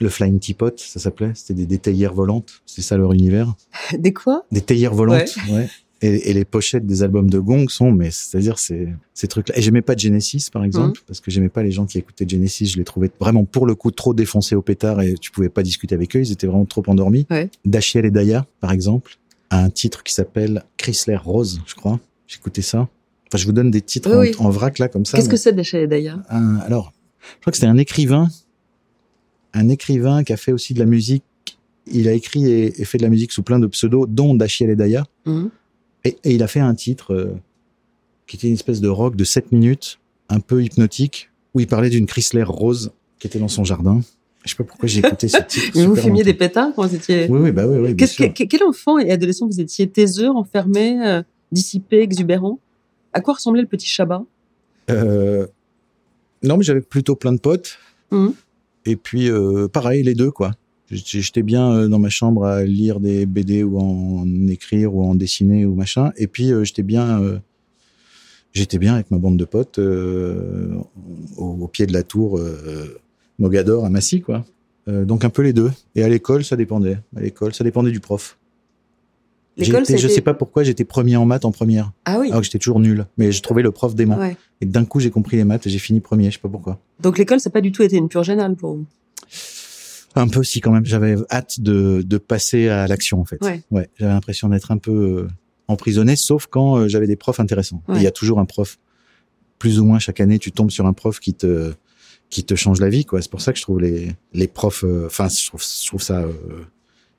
[0.00, 1.32] Le Flying Teapot, ça s'appelait.
[1.34, 2.62] C'était des, des théières volantes.
[2.66, 3.54] C'est ça leur univers.
[3.98, 4.44] Des quoi?
[4.52, 5.36] Des théières volantes.
[5.50, 5.68] Ouais.
[6.00, 9.58] Et, et les pochettes des albums de gong sont, mais c'est-à-dire c'est ces trucs-là.
[9.58, 12.66] Et j'aimais pas Genesis, par exemple, parce que j'aimais pas les gens qui écoutaient Genesis.
[12.66, 15.64] Je les trouvais vraiment pour le coup trop défoncés au pétard et tu pouvais pas
[15.64, 16.20] discuter avec eux.
[16.20, 17.26] Ils étaient vraiment trop endormis.
[17.30, 17.50] Ouais.
[17.64, 19.18] Dachiel et Daya, par exemple,
[19.50, 21.98] a un titre qui s'appelle Chrysler Rose, je crois.
[22.28, 22.88] J'écoutais ça.
[23.26, 24.36] Enfin, je vous donne des titres Oui, oui.
[24.38, 25.18] en, vrac là comme ça.
[25.18, 26.22] Qu'est-ce que c'est Dasha et Daya?
[26.30, 26.92] Un- alors,
[27.34, 28.28] je crois que c'était un écrivain,
[29.52, 31.24] un écrivain qui a fait aussi de la musique.
[31.90, 34.70] Il a écrit et, et fait de la musique sous plein de pseudos, dont Dachiel
[34.70, 35.04] et Daya.
[35.26, 35.50] Mhm.
[36.04, 37.34] Et, et il a fait un titre euh,
[38.26, 41.90] qui était une espèce de rock de 7 minutes, un peu hypnotique, où il parlait
[41.90, 44.00] d'une Chrysler rose qui était dans son jardin.
[44.44, 45.72] Je sais pas pourquoi j'ai écouté ce titre.
[45.76, 47.26] Mais vous fumiez des pétards quand vous étiez.
[47.28, 51.04] Oui, oui, bah oui, oui, Qu'est-ce que- quel enfant et adolescent vous étiez taiseux, enfermé,
[51.04, 52.58] euh, dissipé, exubérant
[53.12, 54.22] À quoi ressemblait le petit Chabat?
[54.90, 55.46] Euh,
[56.42, 57.78] non, mais j'avais plutôt plein de potes.
[58.12, 58.32] Mhm.
[58.86, 59.28] Et puis,
[59.72, 60.52] pareil, les deux, quoi.
[60.90, 65.14] J'étais bien euh, dans ma chambre à lire des BD ou en écrire ou en
[65.14, 66.12] dessiner ou machin.
[66.16, 67.38] Et puis, euh, j'étais bien, euh,
[68.52, 72.40] j'étais bien avec ma bande de potes au, au pied de la tour
[73.38, 74.44] Mogador à Massy, quoi.
[74.86, 75.70] Donc un peu les deux.
[75.94, 76.98] Et à l'école, ça dépendait.
[77.14, 78.38] À l'école, ça dépendait du prof.
[79.58, 81.92] L'école, été- je sais pas pourquoi j'étais premier en maths en première.
[82.06, 82.28] Ah oui.
[82.28, 83.04] Alors que j'étais toujours nul.
[83.18, 84.16] Mais je trouvais le prof dément.
[84.16, 84.36] Ouais.
[84.62, 86.78] Et d'un coup, j'ai compris les maths et j'ai fini premier, je sais pas pourquoi.
[87.00, 88.86] Donc l'école, ça n'a pas du tout été une purge anale pour vous?
[90.18, 93.38] Un peu si quand même, j'avais hâte de, de passer à l'action en fait.
[93.42, 93.88] Ouais.
[93.96, 95.28] j'avais l'impression d'être un peu euh,
[95.68, 97.82] emprisonné, sauf quand euh, j'avais des profs intéressants.
[97.88, 97.96] Ouais.
[97.96, 98.78] il y a toujours un prof,
[99.58, 101.72] plus ou moins chaque année, tu tombes sur un prof qui te
[102.30, 103.22] qui te change la vie quoi.
[103.22, 106.02] C'est pour ça que je trouve les les profs, euh, enfin je trouve je trouve
[106.02, 106.32] ça, euh,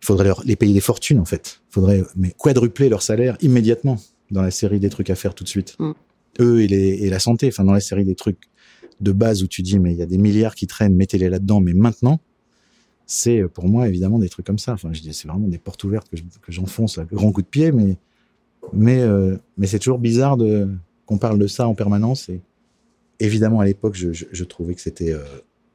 [0.01, 1.61] il faudrait leur les payer des fortunes en fait.
[1.69, 3.97] Faudrait mais quadrupler leur salaire immédiatement
[4.31, 5.75] dans la série des trucs à faire tout de suite.
[5.79, 5.91] Mm.
[6.41, 8.39] Eux et les et la santé, enfin dans la série des trucs
[8.99, 11.61] de base où tu dis mais il y a des milliards qui traînent, mettez-les là-dedans,
[11.61, 12.19] mais maintenant
[13.11, 14.73] c'est euh, pour moi évidemment des trucs comme ça.
[14.73, 17.71] Enfin, je c'est vraiment des portes ouvertes que je- j'enfonce à grand coup de pied,
[17.71, 17.97] mais
[18.71, 20.69] mais euh, mais c'est toujours bizarre de
[21.07, 22.29] qu'on parle de ça en permanence.
[22.29, 22.39] Et
[23.19, 25.23] évidemment à l'époque je, je, je trouvais que c'était euh,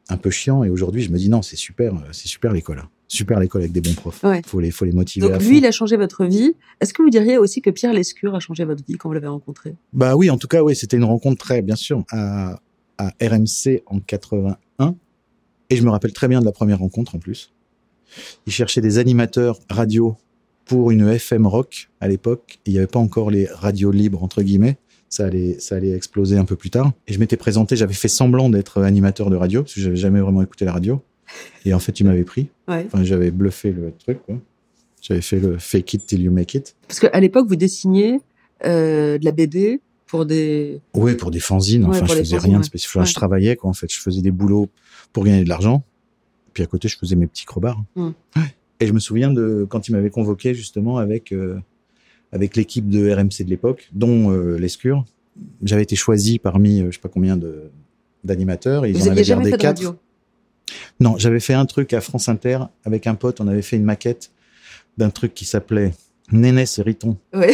[0.09, 2.83] un peu chiant, et aujourd'hui je me dis non c'est super, c'est super l'école.
[3.09, 4.23] super l'école avec des bons profs.
[4.23, 4.43] Ouais.
[4.47, 5.27] Faut les, faut les motiver.
[5.27, 5.53] Donc à lui, fond.
[5.57, 6.55] il a changé votre vie.
[6.81, 9.27] Est-ce que vous diriez aussi que Pierre Lescure a changé votre vie quand vous l'avez
[9.29, 9.75] rencontré?
[9.93, 12.61] Bah oui, en tout cas, oui, c'était une rencontre très, bien sûr, à,
[12.99, 14.95] à RMC en 81.
[15.75, 17.53] Et je me rappelle très bien de la première rencontre en plus.
[18.47, 20.17] Il cherchait des animateurs radio
[20.67, 22.61] pour une FM rock à l'époque.
[22.65, 24.79] Il n'y avait pas encore les radios libres entre guillemets.
[25.09, 26.93] Ça allait, ça allait exploser un peu plus tard.
[27.09, 30.21] Et je m'étais présenté, j'avais fait semblant d'être animateur de radio parce que j'avais jamais
[30.21, 31.03] vraiment écouté la radio.
[31.65, 32.49] Et en fait, il m'avait pris.
[32.69, 32.85] Ouais.
[32.87, 34.19] Enfin, j'avais bluffé le truc.
[34.27, 34.37] quoi.
[35.03, 36.77] J'avais fait le fake it till you make it.
[36.89, 38.21] Parce qu'à l'époque, vous dessiniez
[38.65, 40.81] euh, de la BD pour des.
[40.95, 41.85] Ouais, pour des fanzines.
[41.85, 42.61] Ouais, Enfin, je faisais fanzines, rien ouais.
[42.61, 43.03] de spécial.
[43.03, 43.07] Ouais.
[43.09, 43.93] Je travaillais, quoi, en fait.
[43.93, 44.69] Je faisais des boulots
[45.15, 45.83] pour gagner de l'argent.
[46.53, 47.83] Puis à côté, je faisais mes petits crobards.
[47.97, 48.11] Mm.
[48.81, 51.59] Et je me souviens de quand il m'avait convoqué, justement, avec, euh,
[52.33, 55.07] avec l'équipe de RMC de l'époque, dont euh, Lescure.
[55.63, 57.71] J'avais été choisi parmi, euh, je sais pas combien de
[58.25, 58.87] d'animateurs.
[58.87, 59.77] Ils Vous en avaient jamais gardé fait de quatre.
[59.79, 59.97] radio?
[61.01, 63.41] Non, j'avais fait un truc à France Inter avec un pote.
[63.41, 64.31] On avait fait une maquette
[64.97, 65.93] d'un truc qui s'appelait
[66.33, 67.53] Nénès et Riton, Ouais.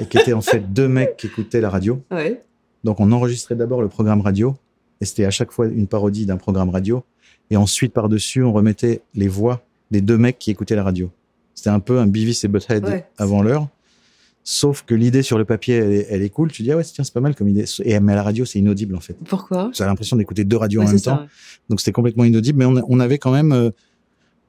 [0.00, 2.02] et qui était en fait deux mecs qui écoutaient la radio.
[2.10, 2.42] ouais.
[2.82, 4.56] Donc on enregistrait d'abord le programme radio,
[5.02, 7.02] et c'était à chaque fois une parodie d'un programme radio,
[7.50, 11.10] et ensuite par-dessus on remettait les voix des deux mecs qui écoutaient la radio.
[11.54, 13.04] C'était un peu un Beavis et Butthead Ouais.
[13.18, 13.66] avant l'heure,
[14.44, 16.50] sauf que l'idée sur le papier elle est, elle est cool.
[16.52, 18.44] Tu dis ah ouais tiens c'est pas mal comme idée, et mais à la radio
[18.44, 19.16] c'est inaudible en fait.
[19.28, 19.70] Pourquoi?
[19.74, 21.26] Tu as l'impression d'écouter deux radios Ouais, en même ça, temps,
[21.68, 23.70] donc c'était complètement inaudible, mais on, on avait quand même, euh,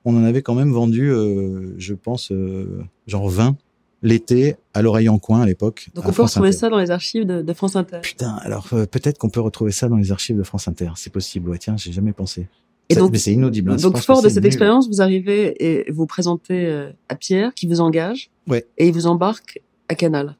[0.05, 3.57] on en avait quand même vendu, euh, je pense, euh, genre 20
[4.03, 5.89] l'été à l'oreille en coin à l'époque.
[5.95, 6.57] Donc on peut France retrouver Inter.
[6.57, 7.99] ça dans les archives de, de France Inter.
[8.03, 10.89] Putain, alors euh, peut-être qu'on peut retrouver ça dans les archives de France Inter.
[10.95, 12.47] C'est possible, ouais, tiens, j'ai jamais pensé.
[12.89, 13.71] Et Ça- donc- mais c'est inaudible.
[13.71, 14.47] hein, Donc fort de cette nul.
[14.47, 18.29] expérience, vous arrivez et vous présentez euh, à Pierre qui vous engage.
[18.47, 18.65] Ouais.
[18.77, 20.35] Et il vous embarque à Canal.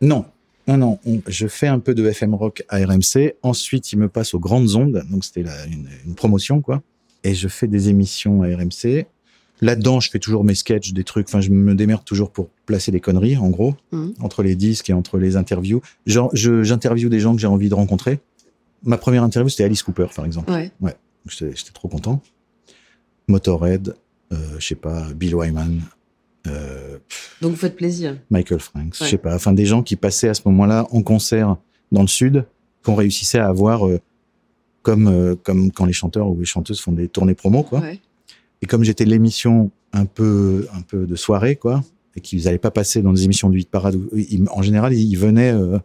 [0.00, 0.24] Non,
[0.66, 0.98] non, non.
[1.06, 3.34] on- je fais un peu de FM rock à RMC.
[3.42, 5.04] Ensuite, il me passe aux grandes ondes.
[5.10, 5.44] Donc c'était
[6.06, 6.82] une promotion, quoi.
[7.22, 9.06] Et je fais des émissions à RMC.
[9.62, 11.28] Là-dedans, je fais toujours mes sketchs, des trucs.
[11.28, 14.14] Enfin, je me démerde toujours pour placer des conneries, en gros, Mhm.
[14.20, 15.80] entre les disques et entre les interviews.
[16.06, 18.20] Genre, je- j'interviewe des gens que j'ai envie de rencontrer.
[18.82, 20.50] Ma première interview, c'était Alice Cooper, par exemple.
[20.50, 20.70] Ouais.
[21.28, 22.22] J'étais j'étais trop content.
[23.28, 23.94] Motorhead,
[24.32, 25.80] euh, je sais pas, Bill Wyman,
[26.46, 26.98] euh,
[27.42, 28.16] Donc vous faites plaisir.
[28.30, 29.10] Michael Franks, je Ouais.
[29.10, 31.56] sais pas, enfin des gens qui passaient à ce moment-là en concert
[31.92, 32.46] dans le sud,
[32.82, 34.00] qu'on réussissait à avoir euh,
[34.82, 37.80] comme euh, comme quand les chanteurs ou les chanteuses font des tournées promo quoi.
[37.80, 38.00] Ouais.
[38.62, 41.82] Et comme j'étais l'émission un peu un peu de soirée quoi,
[42.16, 44.92] et qu'ils n'allaient pas passer dans des émissions de hit parade, où- ils- en général
[44.94, 45.78] ils venaient euh,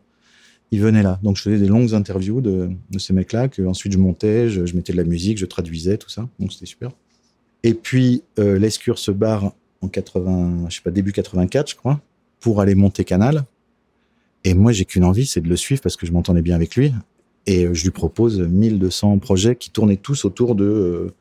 [0.71, 1.19] ils venaient là.
[1.23, 4.75] Donc je faisais des longues interviews de, ces mecs-là, que ensuite je montais, je, je
[4.75, 6.91] mettais de la musique, je traduisais tout ça, donc c'était super.
[7.63, 12.01] Et puis euh, Lescure se barre en 80, je sais pas début 84 je crois,
[12.39, 13.45] pour aller monter Canal.
[14.43, 16.75] Et moi j'ai qu'une envie, c'est de le suivre parce que je m'entendais bien avec
[16.75, 16.93] lui.
[17.47, 21.13] Et euh, je lui propose 1200 projets qui tournaient tous autour de euh,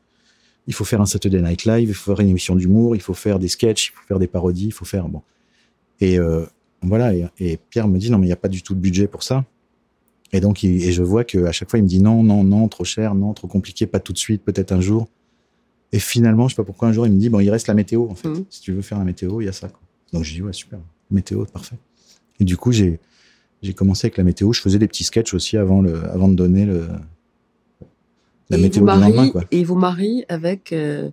[0.67, 3.13] il faut faire un Saturday Night Live, il faut faire une émission d'humour, il faut
[3.13, 5.21] faire des sketchs, il faut faire des parodies, il faut faire bon.
[6.01, 6.45] Et euh,
[6.81, 7.13] voilà.
[7.13, 9.07] Et, et Pierre me dit non mais il n'y a pas du tout de budget
[9.07, 9.45] pour ça.
[10.33, 12.43] Et donc il- et je vois que à chaque fois il me dit non non
[12.43, 15.07] non trop cher, non trop compliqué, pas tout de suite, peut-être un jour.
[15.91, 17.73] Et finalement je sais pas pourquoi un jour il me dit bon il reste la
[17.75, 18.27] météo en fait.
[18.27, 18.45] Mhm.
[18.49, 19.69] Si tu veux faire la météo il y a ça.
[19.69, 19.79] Quoi.
[20.13, 20.79] Donc je dis ouais super
[21.11, 21.77] météo parfait.
[22.39, 22.99] Et du coup j'ai
[23.61, 24.51] j'ai commencé avec la météo.
[24.51, 26.87] Je faisais des petits sketchs aussi avant le avant de donner le
[28.49, 29.43] la et météo vous du marie, lendemain quoi.
[29.51, 31.09] Et il vous marie avec euh,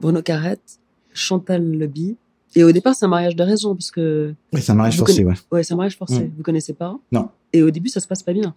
[0.00, 0.78] Bruno Carrette,
[1.12, 2.16] Chantal Leby.
[2.56, 5.24] Et au départ, c'est un mariage de raison, parce que Oui, c'est un mariage forcé
[5.24, 5.34] ouais.
[5.52, 6.20] ouais, c'est un mariage forcé.
[6.20, 6.32] Mm.
[6.36, 7.28] Vous connaissez pas Non.
[7.52, 8.54] Et au début, ça se passe pas bien.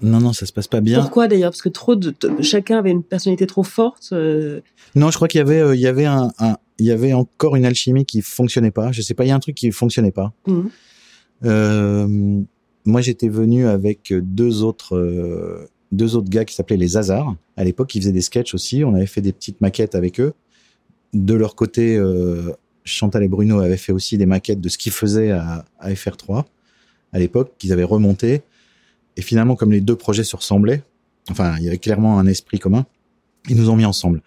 [0.00, 1.00] Non non ça se passe pas bien.
[1.00, 1.50] Pourquoi d'ailleurs?
[1.50, 4.10] Parce que trop de chacun avait une personnalité trop forte.
[4.12, 4.60] euh,
[4.94, 7.12] Non, je crois qu'il y avait, euh, il y avait un, un- il y avait
[7.14, 8.92] encore une alchimie qui fonctionnait pas.
[8.92, 10.32] Je sais pas, il y a un truc qui fonctionnait pas.
[11.44, 12.06] Euh,
[12.84, 14.96] moi, j'étais venu avec deux autres,
[15.92, 17.34] deux autres gars qui s'appelaient les Hazards.
[17.56, 18.84] À l'époque, ils faisaient des sketchs aussi.
[18.84, 20.34] On avait fait des petites maquettes avec eux.
[21.14, 22.52] De leur côté, euh,
[22.84, 26.44] Chantal et Bruno avaient fait aussi des maquettes de ce qu'ils faisaient à, à FR3
[27.12, 28.42] à l'époque, qu'ils avaient remonté.
[29.16, 30.82] Et finalement, comme les deux projets se ressemblaient,
[31.30, 32.86] enfin, il y avait clairement un esprit commun,
[33.48, 34.22] ils nous ont mis ensemble.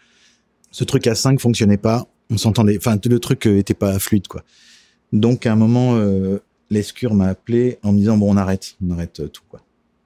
[0.72, 2.08] Ce truc à 5 fonctionnait pas.
[2.30, 4.44] On s'entendait, enfin, le truc euh, était pas fluide, quoi.
[5.12, 8.92] Donc, à un moment, euh, Lescure m'a appelé en me disant, bon, on arrête, on
[8.92, 9.62] arrête euh, tout, quoi.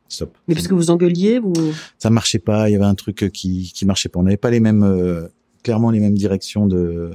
[0.08, 0.38] Stop.
[0.48, 1.54] Mais parce que vous engueuliez, vous.
[1.98, 4.20] Ça marchait pas, il y avait un truc qui, qui marchait pas.
[4.20, 5.28] On n'avait pas les mêmes, euh,
[5.64, 7.12] clairement les mêmes directions de,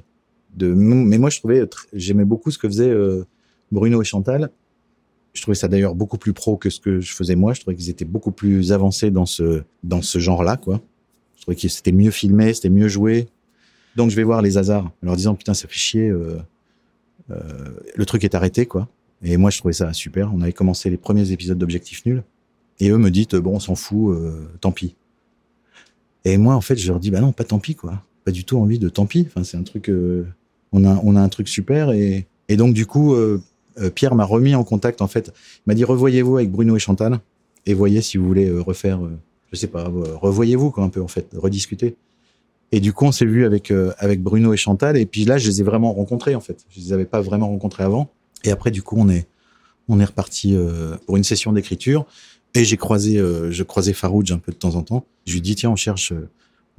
[0.56, 3.24] de, mais moi, je trouvais, tr- j'aimais beaucoup ce que faisaient euh,
[3.70, 4.50] Bruno et Chantal.
[5.32, 7.54] Je trouvais ça d'ailleurs beaucoup plus pro que ce que je faisais moi.
[7.54, 10.80] Je trouvais qu'ils étaient beaucoup plus avancés dans ce, dans ce genre-là, quoi.
[11.36, 13.28] Je trouvais que c'était mieux filmé, c'était mieux joué.
[13.94, 16.38] Donc, je vais voir les hasards, en leur disant, putain, ça fait chier, euh,
[17.30, 17.36] euh,
[17.94, 18.88] le truc est arrêté, quoi.
[19.22, 20.32] Et moi, je trouvais ça super.
[20.34, 22.24] On avait commencé les premiers épisodes d'Objectif Nul.
[22.80, 24.96] Et eux me disent, bon, on s'en fout, euh, tant pis.
[26.24, 28.02] Et moi, en fait, je leur dis, bah non, pas tant pis, quoi.
[28.24, 29.26] pas du tout envie de tant pis.
[29.28, 30.26] Enfin, c'est un truc, euh,
[30.72, 33.40] on a, on a un truc super et, et donc du coup, euh,
[33.94, 35.32] Pierre m'a remis en contact en fait.
[35.58, 37.20] Il m'a dit revoyez-vous avec Bruno et Chantal
[37.66, 39.00] et voyez si vous voulez refaire,
[39.52, 41.96] je sais pas, revoyez-vous quoi un peu en fait, rediscuter.
[42.72, 45.48] Et du coup, on s'est vu avec avec Bruno et Chantal et puis là, je
[45.48, 46.66] les ai vraiment rencontrés en fait.
[46.70, 48.10] Je les avais pas vraiment rencontrés avant.
[48.44, 49.26] Et après, du coup, on est
[49.88, 50.56] on est reparti
[51.06, 52.06] pour une session d'écriture
[52.54, 55.06] et j'ai croisé euh, je croisais Farouj un peu de temps en temps.
[55.26, 56.28] Je lui dis tiens, on cherche euh,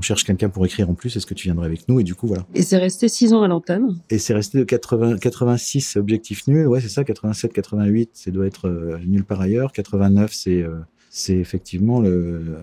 [0.02, 1.16] on cherche quelqu'un pour écrire en plus.
[1.16, 2.00] Est-ce que tu viendrais avec nous?
[2.00, 2.48] Et du coup, voilà.
[2.56, 4.00] Et c'est resté six ans à l'antenne.
[4.10, 6.66] Et c'est resté de 80, 86, c'est objectif nul.
[6.66, 7.04] Ouais, c'est ça.
[7.04, 9.72] 87, 88, c'est doit être euh, nul par ailleurs.
[9.72, 10.80] 89, c'est euh,
[11.12, 12.58] c'est effectivement le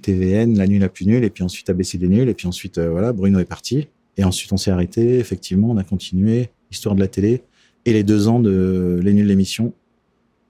[0.00, 1.24] TVN, la nulle la plus nulle.
[1.24, 2.30] Et puis ensuite ABC des nuls.
[2.30, 3.88] Et puis ensuite, voilà, Bruno est parti.
[4.16, 5.18] Et ensuite, on s'est arrêté.
[5.18, 6.48] Effectivement, on a continué.
[6.70, 7.42] Histoire de la télé.
[7.84, 9.74] Et les deux ans de les nuls l'émission.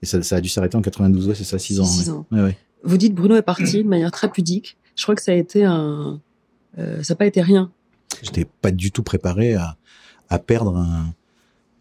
[0.03, 1.29] Et ça, ça a dû s'arrêter en 92.
[1.29, 1.85] Ouais, c'est ça, six ans.
[1.85, 2.17] Six ouais.
[2.17, 2.27] ans.
[2.31, 2.59] Ouais, ouais.
[2.85, 4.77] Vous dites Bruno est parti de manière très pudique.
[4.95, 6.21] Je crois que ça a été un,
[6.79, 7.71] euh, ça n'a pas été rien.
[8.23, 9.77] J'étais pas du tout préparé à,
[10.29, 11.13] à perdre un,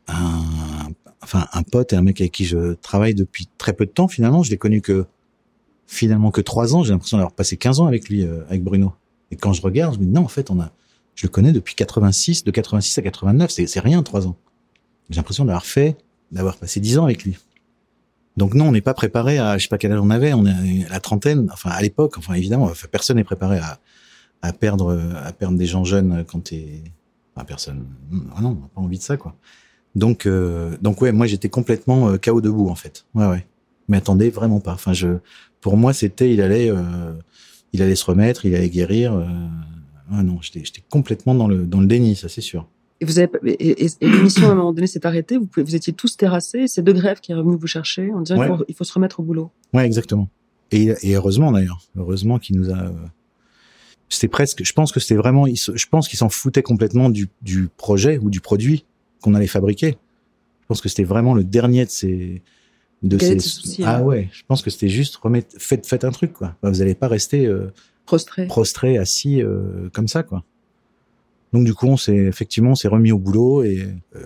[0.08, 0.90] un,
[1.22, 4.08] enfin, un pote et un mec avec qui je travaille depuis très peu de temps.
[4.08, 5.06] Finalement, je l'ai connu que
[5.86, 6.84] finalement que trois ans.
[6.84, 8.94] J'ai l'impression d'avoir passé 15 ans avec lui, euh, avec Bruno.
[9.32, 10.72] Et quand je regarde, je me dis non, en fait, on a,
[11.16, 13.50] je le connais depuis 86, de 86 à 89.
[13.52, 14.36] C'est, rien, trois ans.
[15.10, 15.98] J'ai l'impression d'avoir fait,
[16.32, 17.38] d'avoir passé 10 ans avec lui.
[18.38, 20.46] Donc non, on n'est pas préparé à, je sais pas quel âge on avait, on
[20.46, 21.50] est à la trentaine.
[21.52, 23.80] Enfin, à l'époque, enfin évidemment, personne n'est préparé à,
[24.42, 26.84] à perdre, à perdre des gens jeunes quand t'es,
[27.36, 27.86] enfin personne.
[28.36, 29.36] Ah non, on n'a pas envie de ça, quoi.
[29.98, 33.06] Donc, euh, donc ouais, moi j'étais complètement euh, KO debout en fait.
[33.16, 33.46] Ouais, ouais.
[33.88, 34.74] Mais attendez, vraiment pas.
[34.74, 35.18] Enfin, je,
[35.60, 37.14] pour moi, c'était, il allait, euh,
[37.74, 39.14] il allait se remettre, il allait guérir.
[39.14, 39.26] Euh,
[40.12, 42.68] ah non, j'étais, j'étais complètement dans le, dans le déni, ça c'est sûr.
[43.00, 45.38] Et vous avez, et, et- et l'émission à un moment donné s'est arrêtée.
[45.38, 46.68] Vous, pouvez, vous étiez tous terrassés.
[46.68, 48.48] C'est De Grève qui est revenu vous chercher en disant Ouais.
[48.48, 49.52] il, faut, il faut se remettre au boulot.
[49.74, 50.30] Ouais, exactement.
[50.72, 52.78] Et, et heureusement d'ailleurs, heureusement qu'il nous a.
[52.78, 52.92] euh,
[54.10, 54.64] C'était presque.
[54.64, 55.46] Je pense que c'était vraiment.
[55.48, 58.86] Je pense qu'il s'en foutait complètement du, du projet ou du produit
[59.22, 59.98] qu'on allait fabriquer.
[60.62, 62.42] Je pense que c'était vraiment le dernier de ces.
[63.04, 63.38] De ces.
[63.40, 64.28] ce souci, ah hein ouais.
[64.32, 65.56] Je pense que c'était juste remettre.
[65.60, 66.56] Faites, faites un truc quoi.
[66.64, 67.72] Vous allez pas rester euh,
[68.08, 68.48] Prostré.
[68.48, 70.44] prostré, assis euh, comme ça quoi.
[71.54, 73.88] Donc du coup, on s'est effectivement, on s'est remis au boulot et.
[74.16, 74.20] euh,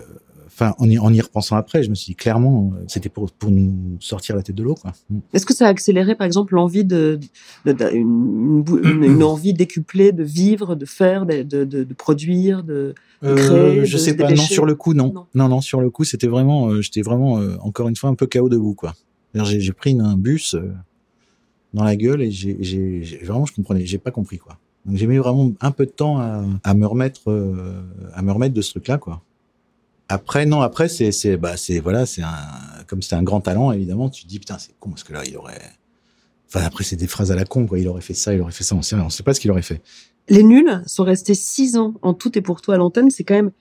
[0.54, 3.30] Enfin, en y, en y repensant après, je me suis dit clairement, euh, c'était pour,
[3.32, 4.92] pour nous sortir la tête de l'eau, quoi.
[5.08, 5.18] Mm.
[5.32, 7.18] Est-ce que ça a accéléré, par exemple, l'envie de,
[7.64, 8.62] de, de- une,
[9.02, 13.94] une envie décuplée de vivre, de faire, de, de, de- de produire, de créer, je
[13.94, 14.28] de sais pas.
[14.28, 15.10] Non, sur le coup, non.
[15.14, 15.26] Non.
[15.34, 18.14] Non, non, sur le coup, c'était vraiment, euh, j'étais vraiment, euh, encore une fois, un
[18.14, 18.92] peu chaos debout, quoi.
[19.34, 20.70] J'ai j'ai pris une- un bus euh,
[21.72, 24.58] dans la gueule et j'ai, j'ai, j'ai- vraiment, je comprenais, j'ai pas compris, quoi.
[24.84, 27.82] Donc j'ai mis vraiment un peu de temps à, à me remettre, euh,
[28.14, 29.22] à me remettre de ce truc-là, quoi.
[30.08, 32.36] Après, non, après, c'est, c'est, bah, c'est, voilà, c'est un,
[32.86, 35.36] comme c'était un grand talent, évidemment, tu dis, putain, c'est con, parce que là, il
[35.36, 35.62] aurait,
[36.48, 37.78] enfin, après, c'est des phrases à la con, quoi.
[37.78, 39.50] Il aurait fait ça, il aurait fait ça, on sait, on sait pas ce qu'il
[39.50, 39.80] aurait fait.
[40.28, 43.10] Les nuls sont restés six ans en tout et pour tout à l'antenne.
[43.10, 43.52] C'est quand même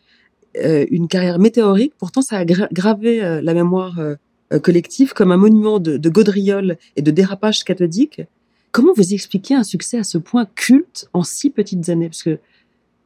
[0.58, 1.94] euh, une carrière météorique.
[1.98, 4.16] Pourtant, ça a gra- gravé euh, la mémoire euh,
[4.60, 8.22] collective comme un monument de, de gaudrioles et de dérapage cathodique.
[8.72, 12.10] Comment vous expliquez un succès à ce point culte en si petites années?
[12.10, 12.40] Parce que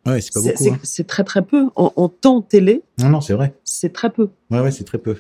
[0.06, 0.80] Ouais, c'est pas beaucoup, c'est- hein.
[0.84, 1.66] c'est très très peu.
[1.76, 3.56] En, en temps télé, Non, non, c'est vrai.
[3.64, 4.30] c'est très peu.
[4.52, 5.16] Ouais, ouais, c'est très peu.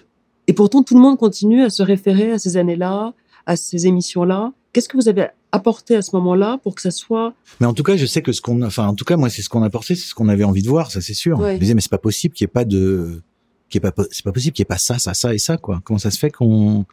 [0.48, 3.14] Et pourtant, tout le monde continue à se référer à ces années-là,
[3.48, 4.54] à ces émissions-là.
[4.74, 7.82] Qu'est-ce que vous avez apporté à ce moment-là pour que ça soit Mais en tout
[7.82, 9.70] cas, je sais que ce qu'on, enfin, en tout cas, moi, c'est ce qu'on a
[9.72, 11.40] porté, c'est ce qu'on avait envie de voir, ça, c'est sûr.
[11.40, 11.56] Ouais.
[11.56, 13.24] Je disais, mais c'est pas possible qu'il y ait pas de,
[13.70, 15.82] qu'il pas, c'est pas possible qu'il y ait pas ça, ça, ça et ça, quoi.
[15.84, 16.86] Comment ça se fait qu'on,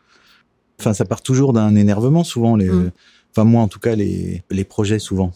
[0.80, 2.90] enfin, ça part toujours d'un énervement, souvent, les, Mm.
[3.32, 5.32] Enfin, moi, en tout cas, les, les projets, souvent.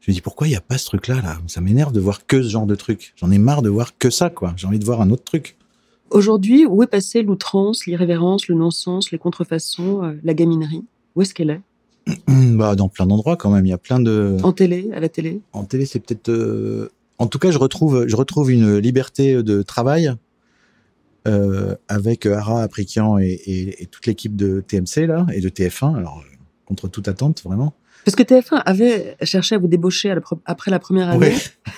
[0.00, 1.38] Je me dis, pourquoi il y a pas ce truc-là, là?
[1.48, 3.12] Ça m'énerve de voir que ce genre de truc.
[3.16, 4.52] J'en ai marre de voir que ça, quoi.
[4.56, 5.56] J'ai envie de voir un autre truc.
[6.10, 10.84] aujourd'hui où est passée l'outrance, l'irrévérence, le non-sens, les contrefaçons, euh, la gaminerie?
[11.16, 11.60] Où est-ce qu'elle est?
[12.56, 13.66] Bah, dans plein d'endroits, quand même.
[13.66, 15.40] Il y a plein de, En télé, à la télé?
[15.52, 16.28] En télé, c'est peut-être.
[16.28, 20.12] euh, En tout cas, je retrouve, je retrouve une liberté de travail
[21.26, 25.96] euh, avec Ara Aprikian et, et, et toute l'équipe de TMC là et de TF1.
[25.96, 26.22] Alors
[26.66, 27.72] contre toute attente, vraiment.
[28.04, 31.34] Parce que TF1 avait cherché à vous débaucher à la pro- après la première année.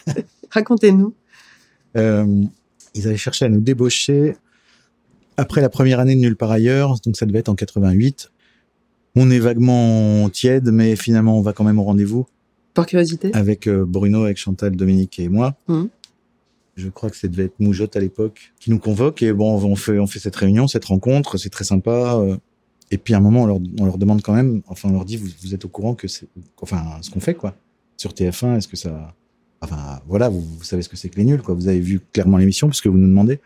[0.51, 1.15] Racontez-nous.
[1.97, 2.43] Euh,
[2.95, 4.37] ils avaient cherché à nous débaucher
[5.37, 8.31] après la première année de nulle part ailleurs, donc ça devait être en 88.
[9.15, 12.27] On est vaguement tiède, mais finalement on va quand même au rendez-vous.
[12.75, 15.57] Par curiosité avec euh, Bruno, avec Chantal, Dominique et moi.
[15.69, 15.89] Mhm.
[16.77, 19.75] Je crois que ça devait être Moujotte à l'époque qui nous convoque et bon, on
[19.77, 22.17] fait on fait cette réunion, cette rencontre, c'est très sympa.
[22.21, 22.37] euh,
[22.91, 25.55] et puis à un moment, on leur, demande quand même, enfin on leur dit, vous,
[25.55, 26.27] êtes au courant que c'est,
[26.61, 27.55] enfin ce qu'on fait quoi
[27.97, 29.15] sur TF1, est-ce que ça,
[29.61, 31.55] enfin voilà, vous, savez ce que c'est que les nuls quoi.
[31.55, 33.41] Vous avez vu clairement l'émission puisque vous nous demandez.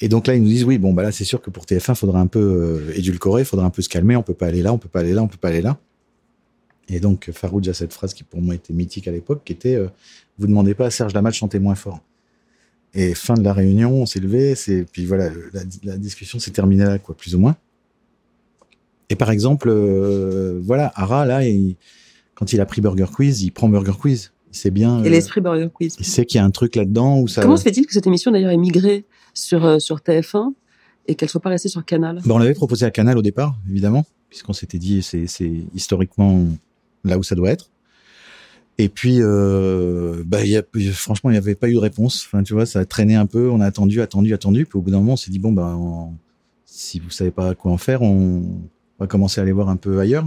[0.00, 1.94] Et donc là, ils nous disent oui, bon bah là c'est sûr que pour TF1,
[1.94, 4.72] faudra un peu euh, édulcorer, faudra un peu se calmer, on peut pas aller là,
[4.72, 5.78] on peut pas aller là, on peut pas aller là.
[6.88, 9.74] Et donc, Farouj a cette phrase qui pour moi était mythique à l'époque, qui était
[9.74, 9.88] euh,
[10.38, 12.00] Vous demandez pas à Serge Lamal de chanter moins fort.
[12.92, 14.54] Et fin de la réunion, on s'est levé,
[14.92, 17.56] puis voilà, la, la discussion s'est terminée là, quoi, plus ou moins.
[19.10, 21.76] Et par exemple, euh, voilà, Ara là, il,
[22.34, 24.32] quand il a pris Burger Quiz, il prend Burger Quiz.
[24.52, 25.02] Il sait bien.
[25.02, 25.96] Et euh, l'esprit Burger Quiz.
[25.98, 27.42] il sait qu'il y a un truc là-dedans où ça.
[27.42, 30.52] Comment se fait-il que cette émission d'ailleurs ait migré sur euh, sur TF1
[31.06, 32.20] et qu'elle soit pas restée sur Canal?
[32.24, 36.44] Bah, on l'avait proposé à Canal au départ, évidemment, puisqu'on s'était dit c'est c'est historiquement
[37.04, 37.70] là où ça doit être.
[38.78, 40.62] Et puis, euh, bah, il y a,
[40.92, 42.24] franchement, il n'y avait pas eu de réponse.
[42.26, 43.48] Enfin, tu vois, ça a traîné un peu.
[43.48, 44.66] On a attendu, attendu, attendu.
[44.66, 46.14] Puis au bout d'un moment, on s'est dit bon, bah, on-
[46.64, 48.42] si vous savez pas quoi en faire, on
[49.04, 50.26] va commencer à aller voir un peu ailleurs.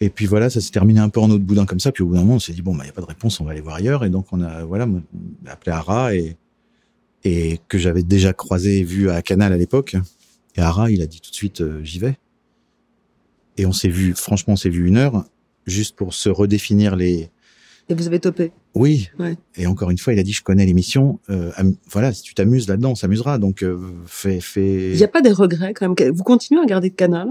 [0.00, 1.90] Et puis voilà, ça s'est terminé un peu en autre boudin comme ça.
[1.90, 3.06] Puis au bout d'un moment, on s'est dit bon, bah, il n'y a pas de
[3.06, 4.04] réponse, on va aller voir ailleurs.
[4.04, 4.86] Et donc on a voilà,
[5.46, 6.36] appelé Ara et
[7.24, 9.96] et que j'avais déjà croisé et vu à Canal à l'époque.
[10.56, 12.16] Et Ara, il a dit tout de suite, euh, j'y vais.
[13.56, 15.24] Et on s'est vu, franchement, on s'est vu une heure
[15.66, 17.30] juste pour se redéfinir les.
[17.88, 18.52] Et vous avez topé.
[18.74, 19.08] Oui.
[19.18, 19.36] Ouais.
[19.56, 21.18] Et encore une fois, il a dit, je connais l'émission.
[21.30, 21.50] Euh,
[21.90, 23.38] voilà, si tu t'amuses là-dedans, on s'amusera.
[23.38, 24.90] Donc, euh, fais, fais.
[24.92, 26.12] Il n'y a pas des regrets quand même.
[26.12, 27.30] Vous continuez à regarder Canal?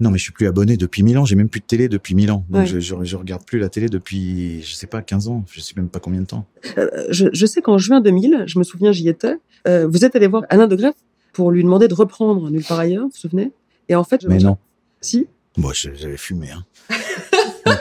[0.00, 1.24] Non, mais je suis plus abonné depuis mille ans.
[1.24, 2.44] J'ai même plus de télé depuis mille ans.
[2.48, 2.66] Donc, Ouais.
[2.66, 5.44] je, je, je regarde plus la télé depuis, je sais pas, 15 ans.
[5.52, 6.46] Je sais même pas combien de temps.
[6.78, 9.36] Euh, je, je sais qu'en juin 2000, je me souviens, j'y étais.
[9.66, 10.94] euh, vous êtes allé voir Alain de Greff
[11.32, 13.04] pour lui demander de reprendre Nulle part ailleurs.
[13.04, 13.52] Vous vous souvenez?
[13.88, 14.56] Et en fait, je- Mais non.
[15.00, 15.26] Si?
[15.56, 16.50] Moi, j'avais fumé.
[16.50, 16.64] Hein.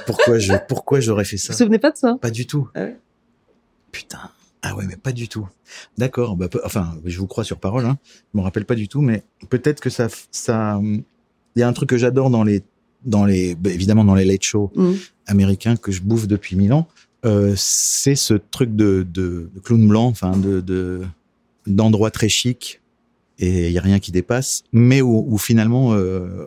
[0.06, 1.54] Pourquoi je, pourquoi j'aurais fait Vous ça?
[1.54, 2.18] Vous souvenez pas de ça?
[2.22, 2.68] Pas du tout.
[2.76, 2.98] Ah ouais
[3.92, 4.20] Putain.
[4.62, 5.48] Ah ouais, mais pas du tout.
[5.98, 6.36] D'accord.
[6.36, 7.86] Bah, enfin, je vous crois sur parole.
[7.86, 7.98] Hein.
[8.34, 10.80] Je me rappelle pas du tout, mais peut-être que ça, ça.
[11.56, 12.62] Il y a un truc que j'adore dans les,
[13.06, 14.96] dans les, bah, évidemment dans les late shows Mhm.
[15.28, 16.88] américains que je bouffe depuis mille ans.
[17.26, 21.02] Euh, c'est ce truc de, de, de clown blanc, enfin de, de
[21.66, 22.82] d'endroit très chic
[23.40, 26.46] et il y a rien qui dépasse, mais où, où finalement euh,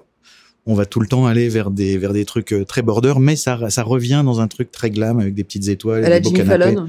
[0.66, 3.35] on va tout le temps aller vers des vers des trucs euh, très border, mais
[3.35, 6.31] ça ça revient dans un truc très glam avec des petites étoiles, Elle a des
[6.31, 6.49] beaux Jimmy.
[6.49, 6.88] Fallon.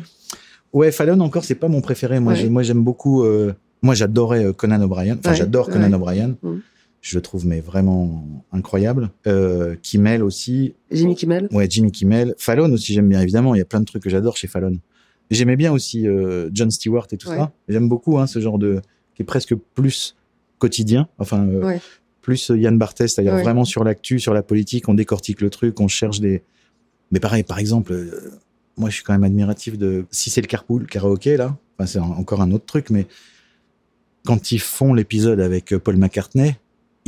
[0.72, 2.20] Ouais, Fallon encore, c'est pas mon préféré.
[2.20, 2.40] Moi, Ouais.
[2.40, 3.24] j'ai- moi j'aime beaucoup.
[3.24, 5.18] euh, moi, j'adorais Conan O'Brien.
[5.18, 5.74] Enfin, Ouais, j'adore ouais.
[5.74, 6.36] Conan O'Brien.
[6.44, 6.62] Mhm.
[7.02, 9.10] Je le trouve mais vraiment incroyable.
[9.26, 10.76] Euh, Kimmel aussi.
[10.92, 11.48] Jimmy Kimmel.
[11.52, 12.36] Ouais, Jimmy Kimmel.
[12.38, 13.56] Fallon aussi, j'aime bien évidemment.
[13.56, 14.78] Il y a plein de trucs que j'adore chez Fallon.
[15.32, 17.38] J'aimais bien aussi euh, John Stewart et tout Ouais.
[17.38, 17.52] ça.
[17.70, 18.82] J'aime beaucoup hein, ce genre de
[19.16, 20.16] qui est presque plus
[20.58, 21.08] quotidien.
[21.20, 21.82] Enfin, euh, Ouais.
[22.22, 23.44] plus Yann Barthès, c'est-à-dire Ouais.
[23.44, 26.42] vraiment sur l'actu, sur la politique, on décortique le truc, on cherche des.
[27.12, 28.32] Mais pareil, par exemple, euh,
[28.76, 31.58] moi je suis quand même admiratif de si c'est le carpool karaoké là.
[31.78, 33.08] Enfin, c'est en- encore un autre truc, mais
[34.26, 36.56] quand ils font l'épisode avec euh, Paul McCartney,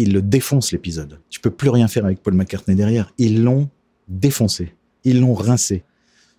[0.02, 1.20] ils le défoncent l'épisode.
[1.30, 3.14] Tu peux plus rien faire avec Paul McCartney derrière.
[3.18, 3.70] Ils l'ont
[4.08, 5.84] défoncé, ils l'ont rincé.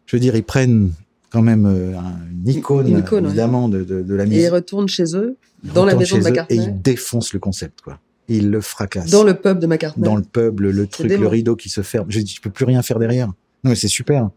[0.06, 0.92] Je veux dire, ils prennent
[1.30, 3.30] quand même euh, un- une icône, Une icône, ouais.
[3.30, 4.50] évidemment de, de, de la Et ils musique.
[4.52, 6.58] retournent chez eux, Ils dans la maison de McCartney.
[6.58, 7.98] Et ils défoncent le concept, quoi.
[8.28, 9.10] Ils le fracassent.
[9.10, 10.04] dans le pub de McCartney.
[10.04, 12.06] Dans le pub, le, le truc, le rideau qui se ferme.
[12.10, 13.26] Je dis, tu peux plus rien faire derrière.
[13.64, 14.28] Non, mais c'est super.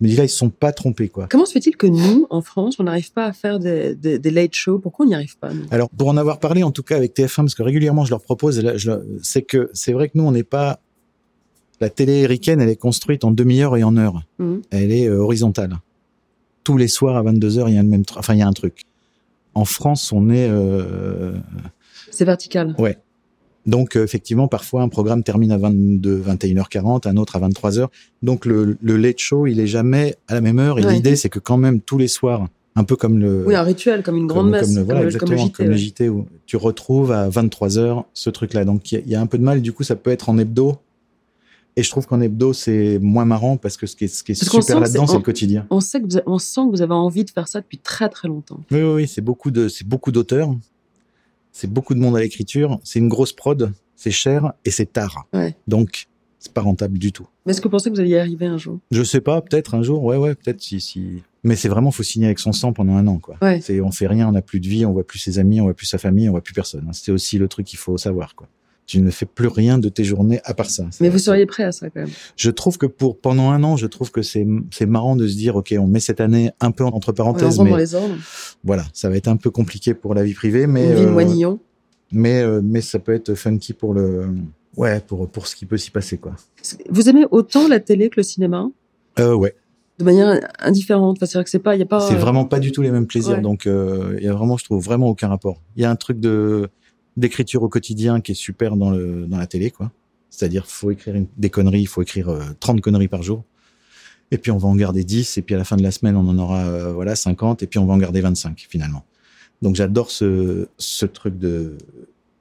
[0.00, 1.26] Me dis là, ils se sont pas trompés, quoi.
[1.30, 4.30] Comment se fait-il que nous, en France, on n'arrive pas à faire des, des, des
[4.30, 4.78] late shows?
[4.78, 7.36] Pourquoi on n'y arrive pas Alors, pour en avoir parlé, en tout cas, avec TF1,
[7.36, 8.62] parce que régulièrement, je leur propose,
[9.22, 10.80] c'est que c'est vrai que nous, on n'est pas,
[11.80, 14.22] la télé américaine, elle est construite en demi-heure et en heure.
[14.38, 14.62] Mhm.
[14.70, 15.76] Elle est euh, horizontale.
[16.64, 18.52] Tous les soirs à 22h, il y a le même, enfin, il y a un
[18.52, 18.84] truc.
[19.54, 21.32] En France, on est, euh,
[22.10, 22.74] C'est vertical.
[22.78, 22.98] Ouais.
[23.66, 27.88] Donc, euh, effectivement, parfois, un programme termine à 22, 21h40, un autre à 23h.
[28.22, 30.78] Donc, le, le late show, il est jamais à la même heure.
[30.78, 30.94] Et Ouais.
[30.94, 34.02] l'idée, c'est que quand même, tous les soirs, un peu comme le, Oui, un rituel,
[34.02, 35.52] comme une grande comme, messe, comme le, voilà, comme, le- JT.
[35.52, 35.78] comme le ouais.
[35.78, 38.64] JT, où tu retrouves à 23h ce truc-là.
[38.64, 39.60] Donc, il y a- il y, a un peu de mal.
[39.60, 40.76] Du coup, ça peut être en hebdo.
[41.76, 44.32] Et je trouve qu'en hebdo, c'est moins marrant parce que ce qui est, ce qui
[44.32, 45.66] est super là-dedans, c'est- le quotidien.
[45.70, 48.08] On, sait que vous, on sent que vous avez envie de faire ça depuis très
[48.08, 48.58] très longtemps.
[48.72, 50.54] Oui, oui, oui, c'est beaucoup de, c'est beaucoup d'auteurs.
[51.60, 52.80] C'est beaucoup de monde à l'écriture.
[52.84, 53.74] C'est une grosse prod.
[53.94, 55.26] C'est cher et c'est tard.
[55.34, 55.54] Ouais.
[55.68, 56.06] Donc,
[56.38, 57.28] c'est pas rentable du tout.
[57.44, 58.78] Mais est-ce que vous pensez que vous allez y arriver un jour?
[58.90, 60.02] Je sais pas, peut-être un jour.
[60.02, 61.22] Ouais, ouais, peut-être si, si.
[61.44, 63.36] Mais c'est vraiment, faut signer avec son sang pendant un an, quoi.
[63.42, 63.60] Ouais.
[63.60, 65.64] C'est, on fait rien, on n'a plus de vie, on voit plus ses amis, on
[65.64, 66.86] voit plus sa famille, on voit plus personne.
[66.88, 66.92] hein.
[66.94, 68.48] C'est aussi le truc qu'il faut savoir, quoi.
[68.90, 70.82] Tu ne fais plus rien de tes journées à part ça.
[70.82, 72.08] Mais C'est- vous seriez prêt à ça quand même.
[72.34, 75.36] Je trouve que pour pendant un an, je trouve que c'est c'est marrant de se
[75.36, 78.16] dire, ok, on met cette année un peu entre On parenthèses, dans mais les ordres.
[78.64, 81.54] voilà, ça va être un peu compliqué pour la vie privée, mais Une vie euh,
[82.10, 84.26] mais euh, mais ça peut être funky pour le
[84.76, 86.32] ouais pour pour ce qui peut s'y passer quoi.
[86.88, 88.68] Vous aimez autant la télé que le cinéma?
[89.20, 89.54] Euh, ouais,
[90.00, 91.18] De manière indifférente.
[91.18, 92.00] Enfin, c'est-à-dire que c'est pas, il y a pas.
[92.00, 93.40] c'est vraiment pas du tout les mêmes plaisirs, ouais.
[93.40, 95.62] donc euh, il y a vraiment, je trouve vraiment aucun rapport.
[95.76, 96.68] Il y a un truc de
[97.20, 99.90] d'écriture au quotidien qui est super dans le dans la télé quoi.
[100.30, 103.44] C'est-à-dire faut écrire une- des conneries, il faut écrire euh, 30 conneries par jour.
[104.32, 106.16] Et puis on va en garder 10 et puis à la fin de la semaine
[106.16, 109.04] on en aura euh, voilà 50 et puis on va en garder 25 finalement.
[109.62, 111.76] Donc j'adore ce ce truc de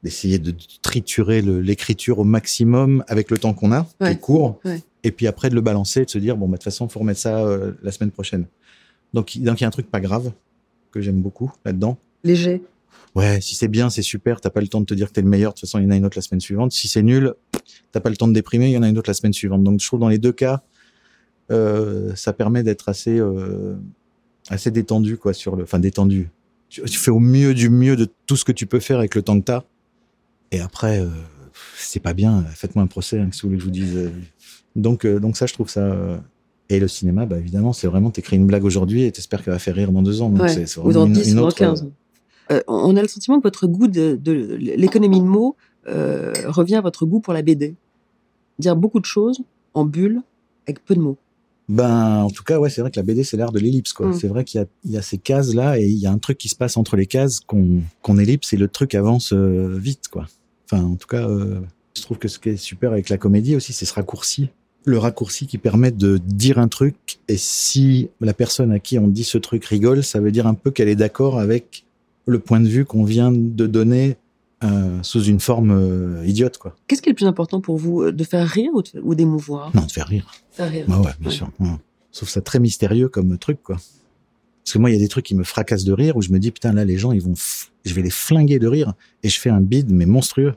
[0.03, 4.59] d'essayer de triturer l'écriture au maximum avec le temps qu'on a, qui est court.
[4.63, 4.82] Ouais.
[5.03, 6.99] et puis après de le balancer, de se dire bon bah de toute façon faut
[7.01, 8.45] remettre ça euh, la semaine prochaine.
[9.13, 10.32] Donc donc il y a un truc pas grave
[10.91, 11.97] que j'aime beaucoup là-dedans.
[12.23, 12.61] Léger.
[13.15, 14.39] Ouais, si c'est bien, c'est super.
[14.39, 15.51] T'as pas le temps de te dire que t'es le meilleur.
[15.51, 16.71] De toute façon, il y en a une autre la semaine suivante.
[16.71, 17.33] Si c'est nul,
[17.91, 18.67] t'as pas le temps de déprimer.
[18.67, 19.63] Il y en a une autre la semaine suivante.
[19.63, 20.61] Donc je trouve dans les deux cas,
[21.51, 23.75] euh, ça permet d'être assez euh,
[24.49, 26.29] assez détendu quoi sur le, enfin détendu.
[26.69, 29.15] Tu, tu fais au mieux du mieux de tout ce que tu peux faire avec
[29.15, 29.63] le temps que t'as.
[30.51, 31.07] Et après, euh,
[31.77, 32.43] c'est pas bien.
[32.53, 34.11] Faites-moi un procès, hein, si vous voulez que je vous dise.
[34.75, 36.21] Donc donc ça, je trouve ça.
[36.71, 39.59] Et le cinéma, bah évidemment, c'est vraiment t'écris une blague aujourd'hui et t'espères qu'elle va
[39.59, 40.29] faire rire dans deux ans.
[40.29, 40.49] Donc Ouais.
[40.49, 41.87] c'est c'est Ou dans une, 10 une ou dans autre, 15.
[42.52, 45.56] Euh, on a le sentiment que votre goût de, de l'économie de mots
[45.88, 47.76] euh, revient à votre goût pour la BD.
[48.58, 49.41] Dire beaucoup de choses
[49.74, 50.22] en bulle
[50.68, 51.18] avec peu de mots.
[51.70, 54.08] Ben, en tout cas, ouais, c'est vrai que la BD, c'est l'art de l'ellipse, quoi.
[54.08, 54.14] Mm.
[54.14, 56.18] C'est vrai qu'il y a, il y a ces cases-là et il y a un
[56.18, 60.08] truc qui se passe entre les cases qu'on ellipse et le truc avance euh, vite,
[60.10, 60.26] quoi.
[60.66, 61.62] Enfin, en tout cas, euh,
[61.95, 64.50] je trouve que ce qui est super avec la comédie aussi, c'est ce raccourci.
[64.86, 69.08] Le raccourci qui permet de dire un truc et si la personne à qui on
[69.08, 71.86] dit ce truc rigole, ça veut dire un peu qu'elle est d'accord avec
[72.30, 74.17] le point de vue qu'on vient de donner
[74.63, 76.75] euh, sous une forme euh, idiote, quoi.
[76.88, 78.71] Qu'est-ce qui est le plus important pour vous euh, De faire rire
[79.03, 79.71] ou, d'émouvoir?
[79.75, 80.30] Non, de faire rire.
[80.51, 80.86] Faire rire.
[80.89, 81.36] Ouais, ouais, bien Ouais.
[81.36, 81.49] sûr.
[81.59, 81.69] Ouais.
[82.11, 83.75] Trouve ça très mystérieux comme truc, quoi.
[83.75, 86.30] Parce que moi, il y a des trucs qui me fracassent de rire où je
[86.32, 88.93] me dis, putain, là, les gens, ils vont, f- je vais les flinguer de rire.
[89.23, 90.53] Et je fais un bide, mais monstrueux.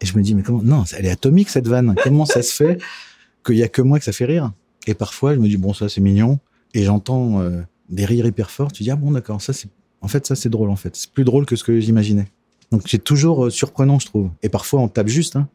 [0.00, 1.94] Et je me dis, mais comment, non, elle est atomique, cette vanne.
[2.04, 2.78] Comment ça se fait
[3.44, 4.52] qu'il y a que moi que ça fait rire?
[4.86, 6.38] Et parfois, je me dis, bon, ça, c'est mignon.
[6.74, 8.70] Et j'entends euh, des rires hyper forts.
[8.72, 9.68] Tu dis, ah bon, d'accord, ça, c'est,
[10.02, 10.94] en fait, ça, c'est drôle, en fait.
[10.96, 12.26] C'est plus drôle que ce que j'imaginais.
[12.70, 14.30] Donc, c'est toujours euh, surprenant, je trouve.
[14.42, 15.48] Et parfois, on tape juste, hein.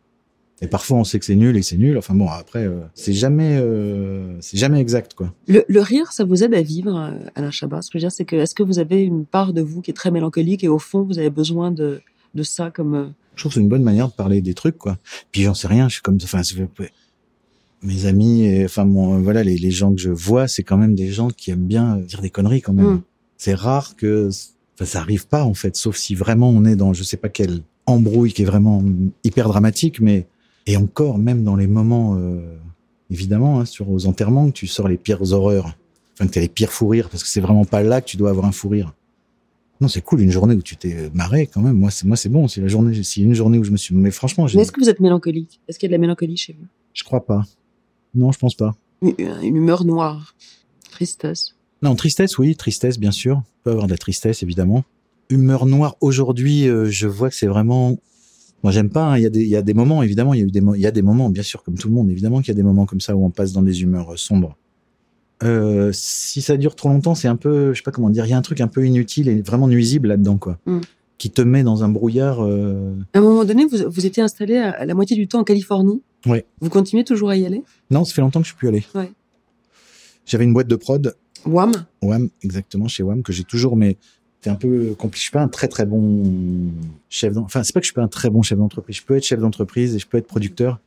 [0.59, 1.99] Et parfois, on sait que c'est nul et c'est nul.
[1.99, 5.31] Enfin bon, après, euh, c'est jamais, euh, c'est jamais exact, quoi.
[5.47, 7.83] Le, le rire, ça vous aide à vivre, Alain Chabat?
[7.83, 9.81] Ce que je veux dire, c'est que est-ce que vous avez une part de vous
[9.81, 12.01] qui est très mélancolique et au fond, vous avez besoin de,
[12.33, 13.13] de ça comme...
[13.35, 14.97] Je trouve que c'est une bonne manière de parler des trucs, quoi.
[15.31, 16.41] Puis j'en sais rien, je suis comme, enfin,
[17.83, 20.95] mes amis, et, enfin, mon, voilà, les, les gens que je vois, c'est quand même
[20.95, 22.93] des gens qui aiment bien dire des conneries, quand même.
[22.93, 23.01] Mm.
[23.37, 24.29] C'est rare que,
[24.75, 27.29] enfin, ça arrive pas, en fait, sauf si vraiment on est dans, je sais pas
[27.29, 28.83] quelle embrouille qui est vraiment
[29.23, 30.25] hyper dramatique, mais,
[30.65, 32.41] et encore, même dans les moments, euh,
[33.09, 35.77] évidemment, hein, sur aux enterrements, que tu sors les pires horreurs,
[36.13, 38.17] enfin, que t'as les pires fous rires, parce que c'est vraiment pas là que tu
[38.17, 38.93] dois avoir un fou rire.
[39.79, 41.77] Non, c'est cool une journée où tu t'es marré quand même.
[41.77, 42.47] Moi, c'est moi, c'est bon.
[42.47, 43.93] C'est la journée, c'est une journée où je me suis.
[43.93, 45.61] Mais franchement, j'ai- Mais est-ce que vous êtes mélancolique?
[45.67, 46.65] Est-ce qu'il y a de la mélancolie chez vous?
[46.95, 47.43] Je crois pas.
[48.15, 48.75] Non, je pense pas.
[49.03, 49.13] une,
[49.43, 50.33] une humeur noire,
[50.89, 51.53] tristesse.
[51.81, 53.41] Non, tristesse, oui, tristesse, bien sûr.
[53.45, 54.83] Il peut avoir de la tristesse, évidemment.
[55.29, 55.95] Humeur noire.
[56.01, 57.97] Aujourd'hui, euh, je vois que c'est vraiment.
[58.63, 59.03] Moi, j'aime pas.
[59.05, 59.17] hein.
[59.17, 60.33] Il y a des, il y a des moments, évidemment.
[60.33, 62.09] Il y a eu des, y a des moments, bien sûr, comme tout le monde,
[62.09, 64.17] évidemment, qu'il y a des moments comme ça où on passe dans des humeurs euh,
[64.17, 64.57] sombres.
[65.43, 68.25] Euh, si ça dure trop longtemps, c'est un peu, je sais pas comment dire.
[68.25, 70.79] Il y a un truc un peu inutile et vraiment nuisible là-dedans, quoi, Mm.
[71.19, 72.39] qui te met dans un brouillard.
[72.43, 75.43] euh, À un moment donné, vous, vous étiez installé à, la moitié du temps en
[75.43, 76.01] Californie.
[76.25, 76.43] Ouais.
[76.61, 77.61] Vous continuez toujours à y aller?
[77.91, 78.83] Non, ça fait longtemps que je suis plus allé.
[78.95, 79.11] Ouais.
[80.25, 81.15] J'avais une boîte de prod
[81.45, 81.71] Wham
[82.01, 83.97] WAM, exactement, chez WAM, que j'ai toujours, mais
[84.41, 85.17] c'est un peu compliqué.
[85.17, 86.71] Je suis pas un très très bon
[87.09, 87.55] chef d'entreprise.
[87.57, 88.97] Enfin, c'est pas que je suis pas un très bon chef d'entreprise.
[88.97, 90.79] Je peux être chef d'entreprise et je peux être producteur.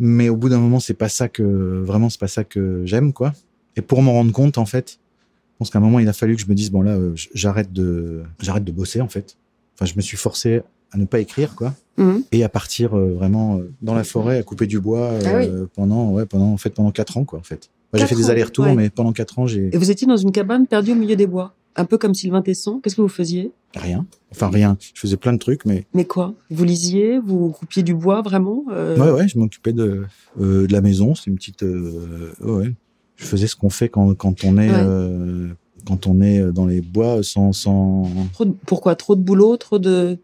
[0.00, 3.12] Mais au bout d'un moment, c'est pas ça que, vraiment, c'est pas ça que j'aime,
[3.12, 3.32] quoi.
[3.76, 6.34] Et pour m'en rendre compte, en fait, je pense qu'à un moment, il a fallu
[6.34, 9.36] que je me dise, bon, là, euh, j'arrête de, j'arrête de bosser, en fait.
[9.74, 10.62] Enfin, je me suis forcé
[10.92, 11.74] à ne pas écrire, quoi.
[11.96, 12.24] Mhm.
[12.32, 15.38] Et à partir euh, vraiment euh, dans la forêt, à couper du bois euh, Ah
[15.38, 15.68] oui.
[15.74, 17.70] pendant, ouais, pendant, en fait, pendant quatre ans, quoi, en fait.
[17.94, 18.74] J'ai fait des allers-retours, ouais.
[18.74, 21.26] mais pendant quatre ans, j'ai, Et vous étiez dans une cabane perdue au milieu des
[21.26, 22.80] bois, un peu comme Sylvain Tesson.
[22.82, 23.52] Qu'est-ce que vous faisiez?
[23.76, 24.06] Rien.
[24.30, 24.76] Enfin, rien.
[24.94, 26.34] Je faisais plein de trucs, mais Mais quoi?
[26.50, 30.04] Vous lisiez Vous coupiez du bois vraiment Euh, ouais, ouais, je m'occupais de,
[30.40, 31.14] euh, de la maison.
[31.14, 32.72] C'était une petite, euh, ouais.
[33.16, 34.76] Je faisais ce qu'on fait quand, quand on est, Ouais.
[34.76, 35.48] euh,
[35.86, 38.08] quand on est dans les bois sans, sans.
[38.32, 38.94] trop de- Pourquoi?
[38.96, 40.18] Trop de boulot Trop de...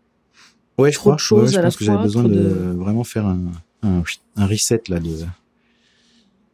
[0.78, 1.14] Ouais, je Trop crois.
[1.16, 3.38] de choses Ouais, je à la pense que j'avais besoin de- vraiment faire un,
[3.82, 4.02] un,
[4.36, 4.98] un reset là.
[5.00, 5.10] De...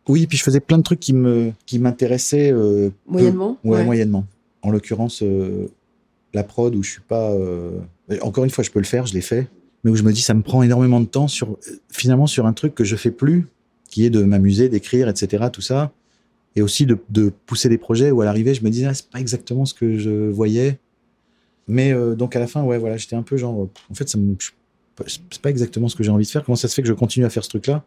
[0.09, 2.53] Oui, puis je faisais plein de trucs qui me, qui m'intéressaient.
[2.53, 2.91] euh.
[3.07, 4.25] Moyennement Ouais, moyennement.
[4.63, 5.67] En l'occurrence, euh,
[6.35, 7.31] la prod où je suis pas.
[7.33, 7.79] euh,
[8.23, 9.49] Encore une fois, je peux le faire, je l'ai fait,
[9.85, 11.59] mais où je me dis ça me prend énormément de temps sur
[11.91, 13.47] finalement sur un truc que je fais plus,
[13.91, 15.47] qui est de m'amuser, d'écrire, etc.
[15.53, 15.93] Tout ça,
[16.55, 19.09] et aussi de, de pousser des projets où à l'arrivée je me disais ah, c'est
[19.11, 20.79] pas exactement ce que je voyais,
[21.69, 24.37] mais donc à la fin ouais voilà j'étais un peu genre en fait ça me,
[25.07, 26.45] c'est pas exactement ce que j'ai envie de faire.
[26.45, 27.85] Comment ça se fait que je continue à faire ce truc-là?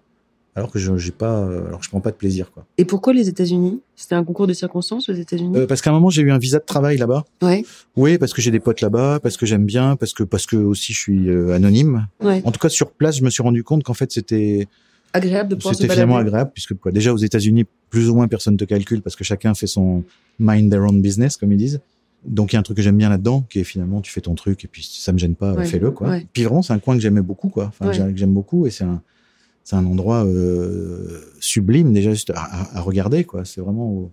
[0.55, 2.65] Alors que je j'ai pas euh, alors que je prends pas de plaisir quoi.
[2.77, 3.81] Et pourquoi les États-Unis?
[3.95, 5.57] C'était un concours de circonstances aux États-Unis?
[5.57, 7.23] Euh, parce qu'à un moment j'ai eu un visa de travail là-bas.
[7.41, 7.63] Ouais,
[7.95, 10.55] Oui, parce que j'ai des potes là-bas, parce que j'aime bien, parce que parce que
[10.57, 12.07] aussi je suis euh, anonyme.
[12.21, 12.41] ouais.
[12.45, 14.67] En tout cas, sur place, je me suis rendu compte qu'en fait c'était
[15.11, 18.57] Agréable de pouvoir c'était finalement agréable puisque quoi, déjà aux États-Unis, plus ou moins personne
[18.57, 20.03] te calcule parce que chacun fait son
[20.37, 21.79] mind their own business comme ils disent.
[22.25, 24.21] Donc il y a un truc que j'aime bien là-dedans, qui est finalement tu fais
[24.21, 26.09] ton truc et puis ça me gêne pas, Ouais, fais-le quoi.
[26.09, 26.27] ouais.
[26.31, 28.83] Puis vraiment c'est un coin que j'aimais beaucoup quoi, enfin que j'aime beaucoup et c'est
[28.83, 29.01] un
[29.69, 33.45] c'est un endroit euh, sublime déjà juste à, regarder quoi.
[33.45, 34.11] C'est vraiment au,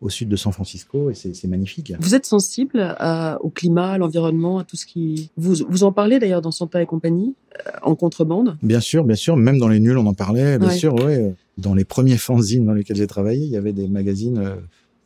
[0.00, 1.92] au sud de San Francisco et c'est magnifique.
[2.00, 5.30] Vous êtes sensible à- au climat, à l'environnement, à tout ce qui...
[5.36, 7.36] Vous, vous en parlez d'ailleurs dans Santa et compagnie,
[7.66, 8.56] euh, en contrebande?
[8.60, 9.36] Bien sûr, bien sûr.
[9.36, 10.58] Même dans les nuls, on en parlait.
[10.58, 10.74] Bien Ouais.
[10.76, 11.32] sûr, ouais.
[11.58, 14.38] Dans les premiers fanzines dans lesquels j'ai travaillé, il y avait des magazines.
[14.38, 14.54] euh,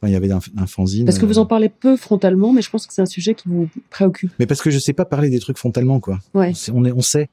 [0.00, 1.04] enfin, il y avait un, un fanzine.
[1.04, 3.34] Parce que vous euh, en parlez peu frontalement, mais je pense que c'est un sujet
[3.34, 4.30] qui vous préoccupe.
[4.38, 6.18] Mais parce que je sais pas parler des trucs frontalement, quoi.
[6.32, 6.52] Ouais.
[6.72, 7.28] On, est, on sait.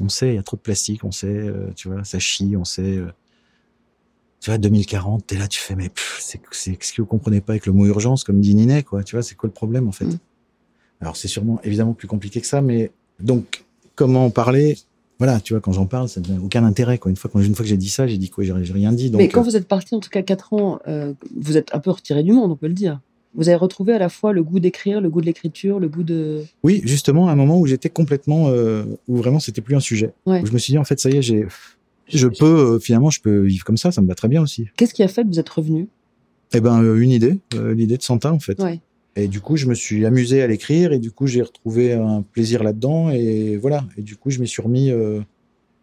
[0.00, 2.56] On sait, il y a trop de plastique, on sait, euh, tu vois, ça chie,
[2.56, 2.82] on sait.
[2.98, 3.12] euh,
[4.40, 5.90] tu vois, 2040, t'es là, tu fais, mais
[6.20, 9.02] c'est c'est- ce que vous comprenez pas avec le mot urgence, comme dit Ninet, quoi.
[9.02, 10.18] Tu vois, c'est quoi le problème, en fait Mm.
[11.00, 12.90] Alors, c'est sûrement, évidemment, plus compliqué que ça, mais
[13.20, 13.64] donc,
[13.94, 14.76] comment en parler?
[15.18, 17.10] Voilà, tu vois, quand j'en parle, ça n'a aucun intérêt, quoi.
[17.10, 18.44] Une fois, quand, une fois que j'ai dit ça, j'ai dit quoi?
[18.44, 19.10] J'ai rien dit.
[19.10, 20.78] Donc, mais quand euh, vous êtes parti, en tout cas quatre ans,
[21.36, 23.00] vous êtes un peu retiré du monde, on peut le dire.
[23.34, 26.04] Vous avez retrouvé à la fois le goût d'écrire, le goût de l'écriture, le goût
[26.04, 26.42] de...
[26.62, 30.12] Oui, justement, à un moment où j'étais complètement, euh, où vraiment c'était plus un sujet.
[30.24, 30.40] Ouais.
[30.40, 31.46] Où je me suis dit, en fait, ça y est, j'ai,
[32.06, 34.66] je peux, euh, finalement, je peux vivre comme ça, ça me va très bien aussi.
[34.76, 35.88] Qu'est-ce qui a fait que vous êtes revenu?
[36.52, 37.38] Eh ben, euh, une idée,
[37.74, 38.62] l'idée de Santa, en fait.
[38.62, 38.80] Ouais.
[39.16, 42.22] Et du coup, je me suis amusé à l'écrire, et du coup, j'ai retrouvé un
[42.22, 43.84] plaisir là-dedans, et voilà.
[43.96, 44.92] Et du coup, je m'y suis remis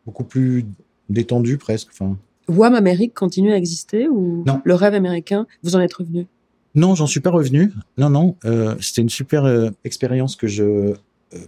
[0.05, 0.65] beaucoup plus
[1.09, 1.89] détendu, presque.
[1.91, 4.61] Enfin, WAM Amérique continue à exister ou Non.
[4.63, 6.27] le rêve américain, vous en êtes revenu?
[6.75, 7.73] Non, j'en suis pas revenu.
[7.97, 10.95] Non, non, euh, c'était une super euh, expérience que je, euh,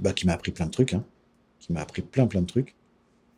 [0.02, 1.04] bah, qui m'a appris plein de trucs, hein,
[1.60, 2.76] qui m'a appris plein, plein de trucs.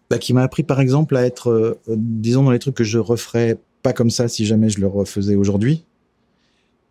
[0.09, 2.83] Bah, qui m'a appris, par exemple, à être, euh, euh, disons, dans les trucs que
[2.83, 5.83] je referais pas comme ça si jamais je le refaisais aujourd'hui,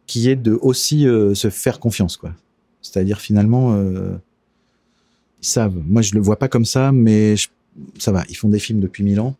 [0.06, 1.02] qui est de aussi
[1.34, 2.32] se faire confiance, quoi.
[2.82, 3.76] C'est-à-dire finalement,
[5.42, 5.76] ils savent.
[5.86, 7.48] Moi, je le vois pas comme ça, mais je-
[7.98, 8.22] ça va.
[8.28, 9.34] Ils font des films depuis mille ans.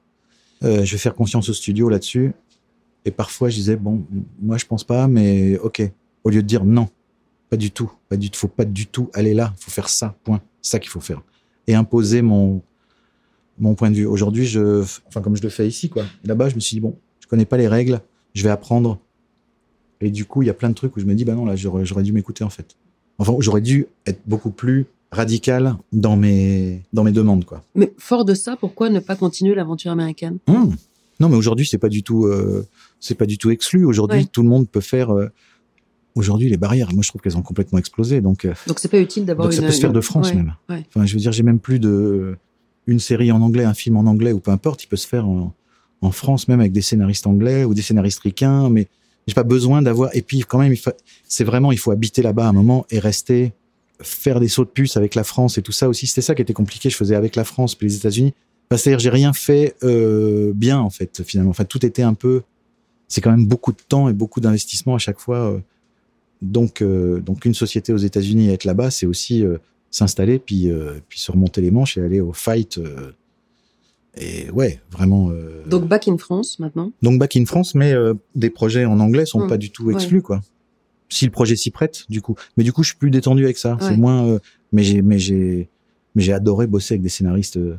[0.63, 2.33] Je vais faire confiance au studio là-dessus.
[3.05, 4.05] Et parfois, je disais, bon,
[4.41, 5.83] moi, je pense pas, mais ok.
[6.25, 6.89] Au lieu de dire non,
[7.51, 10.17] pas du tout, pas du tout, faut pas du tout aller là, faut faire ça,
[10.25, 10.41] point.
[10.63, 11.23] C'est ça qu'il faut faire.
[11.67, 12.63] Et imposer mon,
[13.59, 14.07] mon point de vue.
[14.07, 16.05] Aujourd'hui, je, enfin, comme je le fais ici, quoi.
[16.25, 18.01] Là-bas, je me suis dit, bon, je connais pas les règles,
[18.35, 18.99] je vais apprendre.
[20.01, 21.45] Et du coup, il y a plein de trucs où je me dis, bah non,
[21.45, 22.77] là, j'aurais, j'aurais dû m'écouter, en fait.
[23.19, 27.63] Enfin, j'aurais dû être beaucoup plus radical dans mes, dans mes demandes, quoi.
[27.75, 30.39] Mais fort de ça, pourquoi ne pas continuer l'aventure américaine?
[30.49, 30.75] Hum.
[31.21, 32.67] Non, mais aujourd'hui, c'est pas du tout, euh,
[33.01, 33.85] c'est pas du tout exclu.
[33.85, 34.27] Aujourd'hui, Ouais.
[34.31, 35.13] tout le monde peut faire.
[35.15, 35.31] euh,
[36.15, 38.21] aujourd'hui, les barrières, moi, je trouve qu'elles ont complètement explosé.
[38.21, 40.55] Donc, euh, Donc c'est pas utile d'avoir ça peut se faire de France ouais, même.
[40.69, 40.85] ouais.
[40.89, 42.37] Enfin, je veux dire, j'ai même plus de
[42.87, 45.27] une série en anglais, un film en anglais ou peu importe, il peut se faire
[45.27, 45.55] en,
[46.03, 48.69] en France même avec des scénaristes anglais ou des scénaristes ricains.
[48.69, 48.89] Mais
[49.27, 50.15] j'ai pas besoin d'avoir.
[50.15, 50.75] Et puis, quand même,
[51.27, 53.53] c'est vraiment, il faut habiter là-bas un moment et rester,
[54.01, 56.07] faire des sauts de puce avec la France et tout ça aussi.
[56.07, 56.91] C'était ça qui était compliqué.
[56.91, 58.35] Je faisais avec la France puis les États-Unis.
[58.71, 61.51] Enfin, C'est-à-dire, j'ai rien fait euh, bien en fait finalement.
[61.51, 62.43] Enfin, tout était un peu.
[63.09, 65.53] C'est quand même beaucoup de temps et beaucoup d'investissement à chaque fois.
[65.53, 65.59] euh.
[66.43, 69.59] Donc, euh, donc une société aux États-Unis être là-bas, c'est aussi euh,
[69.91, 72.79] s'installer puis euh, puis se remonter les manches et aller au fight.
[72.79, 73.13] euh.
[74.17, 75.31] et ouais, vraiment.
[75.31, 76.93] euh, Donc back in France maintenant.
[77.03, 79.49] donc back in France, mais euh, des projets en anglais sont Mm.
[79.49, 79.95] pas du tout Ouais.
[79.95, 80.41] exclus quoi.
[81.11, 82.35] Si le projet s'y prête, du coup.
[82.57, 83.75] Mais du coup, je suis plus détendu avec ça.
[83.75, 83.81] Ouais.
[83.89, 84.27] C'est moins.
[84.27, 84.39] euh,
[84.73, 85.69] mais j'ai, mais j'ai,
[86.15, 87.77] mais j'ai adoré bosser avec des scénaristes euh,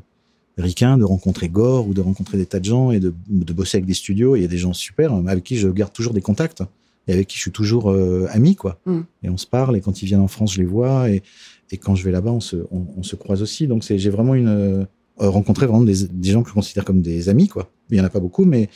[0.57, 3.77] ricains, de rencontrer Gore ou de rencontrer des tas de gens et de, de bosser
[3.77, 4.35] avec des studios.
[4.35, 6.63] Il y a des gens super euh, avec qui je garde toujours des contacts
[7.07, 8.79] et avec qui je suis toujours euh, ami quoi.
[8.85, 9.01] Mm.
[9.23, 11.23] Et on se parle et quand ils viennent en France, je les vois et,
[11.71, 13.67] et quand je vais là-bas, on se, on, on se croise aussi.
[13.67, 14.85] Donc j'ai vraiment une euh,
[15.17, 17.69] rencontré vraiment des, des gens que je considère comme des amis quoi.
[17.89, 18.69] Il y en a pas beaucoup, mais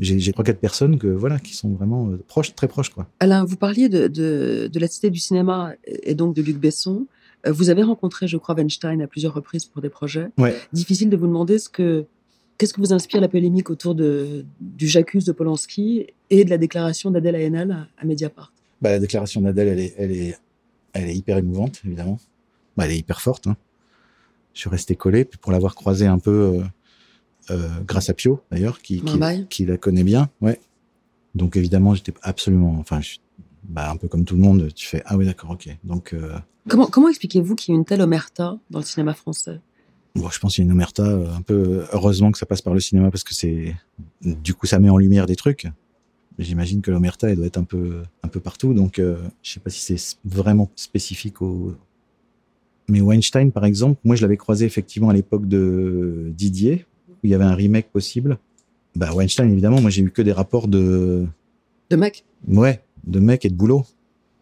[0.00, 3.06] j'ai j'ai trois quatre personnes que voilà qui sont vraiment euh, proches très proches quoi
[3.20, 7.06] Alain, vous parliez de, de, de la cité du cinéma et donc de Luc Besson.
[7.46, 10.28] Euh, Vous avez rencontré, je crois, Weinstein à plusieurs reprises pour des projets.
[10.38, 12.06] ouais Difficile de vous demander ce que
[12.58, 16.58] qu'est-ce que vous inspire la polémique autour de du J'accuse de Polanski et de la
[16.58, 18.52] déclaration d'Adèle Haenel à, Mediapart.
[18.80, 20.38] bah, la déclaration d'Adèle elle est elle est
[20.92, 22.18] elle est hyper émouvante évidemment
[22.76, 23.56] bah, elle est hyper forte hein.
[24.52, 26.62] je suis resté collé puis pour l'avoir croisée un peu euh,
[27.50, 29.02] euh, grâce à Pio d'ailleurs qui
[29.48, 30.60] qui, la connaît bien ouais
[31.34, 33.16] donc évidemment j'étais absolument enfin je,
[33.68, 36.38] bah, un peu comme tout le monde tu fais ah oui d'accord ok donc euh,
[36.68, 39.60] Comment comment expliquez-vous qu'il y ait une telle omerta dans le cinéma français?
[40.14, 41.84] Bon, je pense qu'il y a une omerta euh, un peu.
[41.92, 43.76] Heureusement que ça passe par le cinéma parce que c'est.
[44.22, 45.66] Du coup, ça met en lumière des trucs.
[46.38, 48.72] J'imagine que l'omerta, elle doit être un peu, un peu partout.
[48.74, 51.74] Donc, euh, je sais pas si c'est vraiment spécifique au.
[52.88, 57.30] Mais Weinstein, par exemple, moi, je l'avais croisé effectivement à l'époque de Didier, où il
[57.30, 58.38] y avait un remake possible.
[58.96, 61.26] Bah, Weinstein, évidemment, moi, j'ai eu que des rapports de.
[61.90, 63.84] De mec Ouais, de mec et de boulot.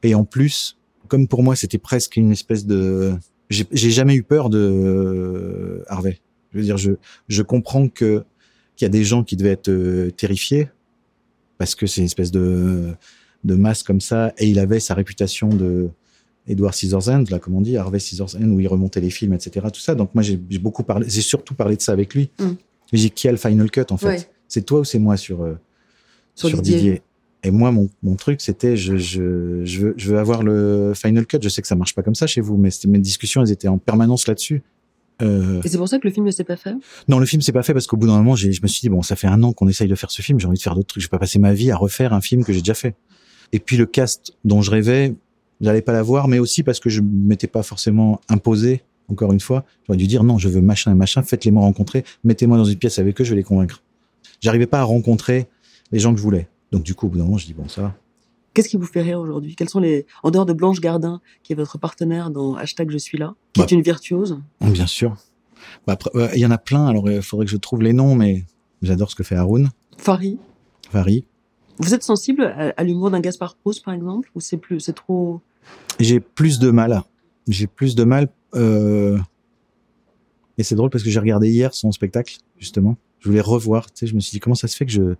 [0.03, 3.15] Et en plus, comme pour moi, c'était presque une espèce de.
[3.51, 6.21] J'ai j'ai jamais eu peur de euh, Harvey.
[6.53, 6.93] Je veux dire, je
[7.29, 8.25] je comprends que
[8.77, 10.69] qu'il y a des gens qui devaient être euh, terrifiés
[11.59, 12.93] parce que c'est une espèce de
[13.45, 15.91] de masse comme ça et il avait sa réputation de
[16.47, 19.67] Edward Scissorhands, là, comme on dit, Harvey Scissorhands, où il remontait les films, etc.
[19.73, 19.95] Tout ça.
[19.95, 22.31] Donc moi, j'ai j'ai beaucoup parlé, j'ai surtout parlé de ça avec lui.
[22.39, 22.53] Mm.
[22.93, 24.07] Je dis qui a le final cut en fait?
[24.07, 24.29] Ouais.
[24.49, 25.59] C'est toi ou c'est moi sur euh,
[26.35, 26.79] Sur sur, Didier.
[26.79, 27.03] Didier?
[27.45, 31.27] Et moi, mon, mon truc, c'était je, je, je, veux, je veux avoir le final
[31.27, 31.39] cut.
[31.43, 33.69] Je sais que ça marche pas comme ça chez vous, mais mes discussions, elles étaient
[33.69, 34.63] en permanence là-dessus.
[35.21, 36.75] Euh, Et c'est pour ça que le film ne s'est pas fait?
[37.09, 38.89] Non, le film, c'est pas fait parce qu'au bout d'un moment, je me suis dit,
[38.89, 40.75] bon, ça fait un an qu'on essaye de faire ce film, j'ai envie de faire
[40.75, 41.03] d'autres trucs.
[41.03, 42.95] Je vais pas passer ma vie à refaire un film que j'ai déjà fait.
[43.53, 45.15] Et puis le cast dont je rêvais,
[45.61, 49.65] j'allais pas l'avoir, mais aussi parce que je m'étais pas forcément imposé, encore une fois.
[49.87, 52.99] J'aurais dû dire, non, je veux machin et machin, faites-les-moi rencontrer, mettez-moi dans une pièce
[52.99, 53.83] avec eux, je vais les convaincre.
[54.41, 55.47] J'arrivais pas à rencontrer
[55.93, 56.49] les gens que je voulais.
[56.73, 57.95] Donc du coup, au bout d'un moment, je dis, bon, ça va.
[58.55, 59.55] Qu'est-ce qui vous fait rire aujourd'hui?
[59.55, 62.99] Quels sont les, en dehors de Blanche Gardin, qui est votre partenaire dans hashtag Je
[62.99, 63.67] suis là, qui Bah.
[63.71, 64.41] est une virtuose?
[64.61, 65.17] Bien sûr.
[65.87, 67.93] Bah, après, ouais, il y en a plein, alors il faudrait que je trouve les
[67.93, 68.45] noms, mais
[68.83, 70.39] j'adore ce que fait Haroun, Farid
[70.91, 71.25] Farid.
[71.79, 74.31] Vous êtes sensible à, à l'humour d'un Gaspard Proust, par exemple?
[74.35, 75.41] Ou c'est plus, c'est trop.
[76.01, 77.03] J'ai plus de mal.
[77.49, 78.29] J'ai plus de mal.
[78.55, 79.19] Euh...
[80.59, 82.97] Et c'est drôle parce que j'ai regardé hier son spectacle, justement.
[83.21, 83.87] Je voulais revoir.
[83.91, 85.15] Tu sais, je me suis dit comment ça se fait que je.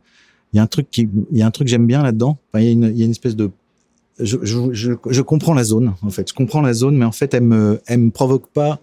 [0.53, 2.39] Il y a un truc qui, il y a un truc que j'aime bien là-dedans.
[2.49, 3.51] Enfin, il y a une, il y a une espèce de.
[4.19, 6.29] Je, je, je, je comprends la zone, en fait.
[6.29, 8.81] Je comprends la zone, mais en fait, elle me, elle me provoque pas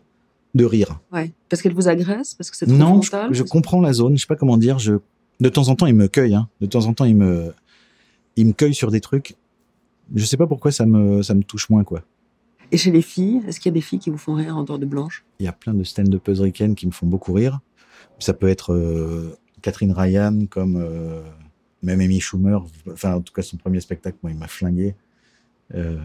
[0.55, 0.99] de rire.
[1.11, 1.31] Ouais.
[1.49, 2.33] Parce qu'elle vous agresse?
[2.33, 4.17] Parce que c'est trop Non, je, comprends la zone.
[4.17, 4.79] Je sais pas comment dire.
[4.79, 4.95] Je,
[5.39, 6.33] de temps en temps, il me cueille.
[6.33, 6.49] Hein.
[6.61, 7.53] De temps en temps, il me,
[8.35, 9.35] il me cueille sur des trucs.
[10.15, 12.01] Je sais pas pourquoi ça me, ça me touche moins, quoi.
[12.71, 14.63] Et chez les filles, est-ce qu'il y a des filles qui vous font rire en
[14.63, 15.25] dehors de Blanche?
[15.39, 17.59] Il y a plein de stand-up ricaines qui me font beaucoup rire.
[18.19, 21.21] Ça peut être euh, Catherine Ryan, comme euh,
[21.83, 22.59] même Amy Schumer.
[22.91, 24.95] Enfin, en tout cas, son premier spectacle, moi, il m'a flingué.
[25.75, 25.97] Euh,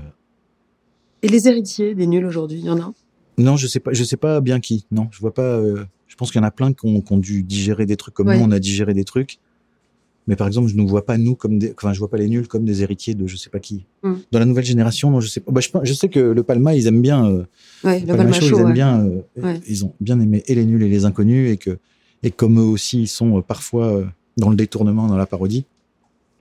[1.23, 2.93] Et les héritiers des nuls aujourd'hui, il y en a
[3.37, 4.87] non, je sais pas, je sais pas bien qui.
[4.93, 5.43] Non, je vois pas.
[5.43, 7.97] euh, je pense qu'il y en a plein qui ont, qui ont dû digérer des
[7.97, 8.39] trucs comme Ouais.
[8.39, 9.41] nous, on a digéré des trucs.
[10.29, 12.29] Mais par exemple, je ne vois pas nous comme des, enfin, je vois pas les
[12.29, 13.87] nuls comme des héritiers de je sais pas qui.
[14.05, 14.13] Mm.
[14.31, 15.51] Dans la nouvelle génération, non, je sais pas.
[15.51, 17.29] Bah, je, sais que le Palma, ils aiment bien.
[17.29, 17.45] euh,
[17.83, 18.73] Ouais, le Palma Palma Show, Show, ils aiment ouais.
[18.73, 21.79] bien, euh, ils ont bien aimé et les nuls et les inconnus et que
[22.23, 24.05] et comme eux aussi ils sont parfois
[24.37, 25.65] dans le détournement, dans la parodie.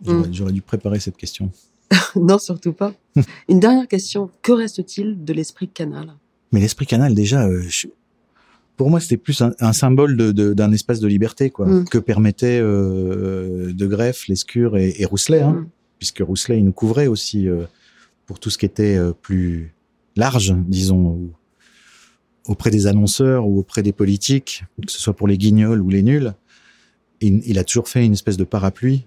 [0.06, 0.34] J'aurais Mm.
[0.34, 1.52] j'aurais dû préparer cette question.
[2.16, 2.94] non, surtout pas.
[3.50, 4.30] Une dernière question.
[4.42, 6.14] Que reste-t-il de l'esprit canal?
[6.52, 7.88] Mais l'esprit canal déjà, euh, je-
[8.78, 11.86] pour moi c'était plus un, un symbole de- de- d'un espace de liberté quoi Mm.
[11.86, 15.68] que permettaient euh, De Greff, Lescure et, et Rousselet, hein, Mm.
[16.00, 17.64] puisque Rousselet il nous couvrait aussi euh,
[18.26, 19.74] pour tout ce qui était euh, plus
[20.16, 21.20] large, disons.
[22.46, 26.04] auprès des annonceurs ou auprès des politiques, que ce soit pour les guignols ou les
[26.04, 26.34] nuls,
[27.28, 29.06] il, il a toujours fait une espèce de parapluie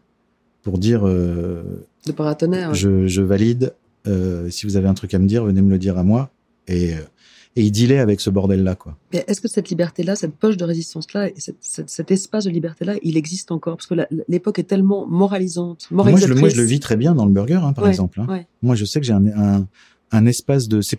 [0.63, 1.63] pour dire euh,
[2.07, 2.75] De paratonnerre.
[2.75, 3.73] je, je valide,
[4.07, 6.31] euh, si vous avez un truc à me dire, venez me le dire à moi.
[6.69, 6.99] Et, euh,
[7.55, 8.97] et il dealait avec ce bordel-là, quoi.
[9.15, 13.51] Mais est-ce que cette liberté-là, cette poche de résistance-là, cet espace de liberté-là, il existe
[13.51, 13.77] encore?
[13.77, 13.95] Parce que
[14.29, 16.41] l'époque est tellement moralisante, Moi je, le, moralisatrice.
[16.41, 18.21] moi, je le vis très bien dans le burger, hein, par Ouais, exemple.
[18.21, 18.27] hein.
[18.29, 18.47] ouais.
[18.63, 19.67] Moi, je sais que j'ai un, un,
[20.11, 20.81] un espace de...
[20.83, 20.99] C'est,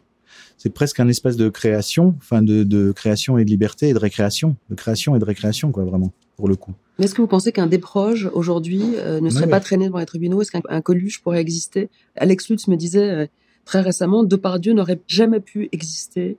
[0.57, 3.99] c'est presque un espace de création, enfin de, de création et de liberté et de
[3.99, 4.55] récréation.
[4.71, 6.73] De création et de récréation, quoi, vraiment, pour le coup.
[6.97, 10.05] Mais est-ce que vous pensez qu'un Desproges, aujourd'hui, euh, ne serait pas traîné devant les
[10.05, 10.41] tribunaux?
[10.41, 11.89] Est-ce qu'un un Coluche pourrait exister?
[12.15, 13.27] Alex Lutz me disait euh,
[13.65, 16.37] très récemment, Depardieu n'aurait jamais pu exister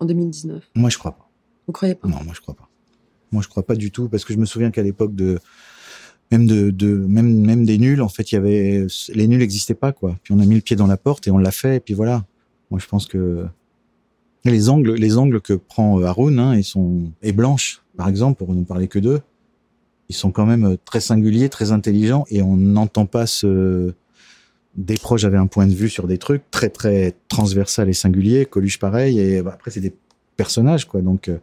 [0.00, 0.62] en 2019.
[0.74, 1.28] Moi, je crois pas.
[1.68, 2.08] Vous croyez pas?
[2.08, 2.68] Non, moi je crois pas.
[3.30, 5.38] Moi je crois pas du tout parce que je me souviens qu'à l'époque de
[6.32, 9.74] même de, de même même des nuls en fait il y avait les nuls n'existaient
[9.74, 10.16] pas quoi.
[10.22, 11.92] Puis on a mis le pied dans la porte et on l'a fait et puis
[11.92, 12.24] voilà.
[12.70, 13.46] Moi je pense que
[14.44, 18.38] les angles les angles que prend euh, Haroun hein, ils sont et Blanche par exemple
[18.38, 19.20] pour ne parler que d'eux
[20.08, 23.92] ils sont quand même euh, très singuliers très intelligents et on n'entend pas ce
[24.76, 28.46] des proches avaient un point de vue sur des trucs très très transversal et singulier
[28.46, 29.94] Coluche pareil et bah, après c'est des
[30.36, 31.38] personnages quoi donc euh,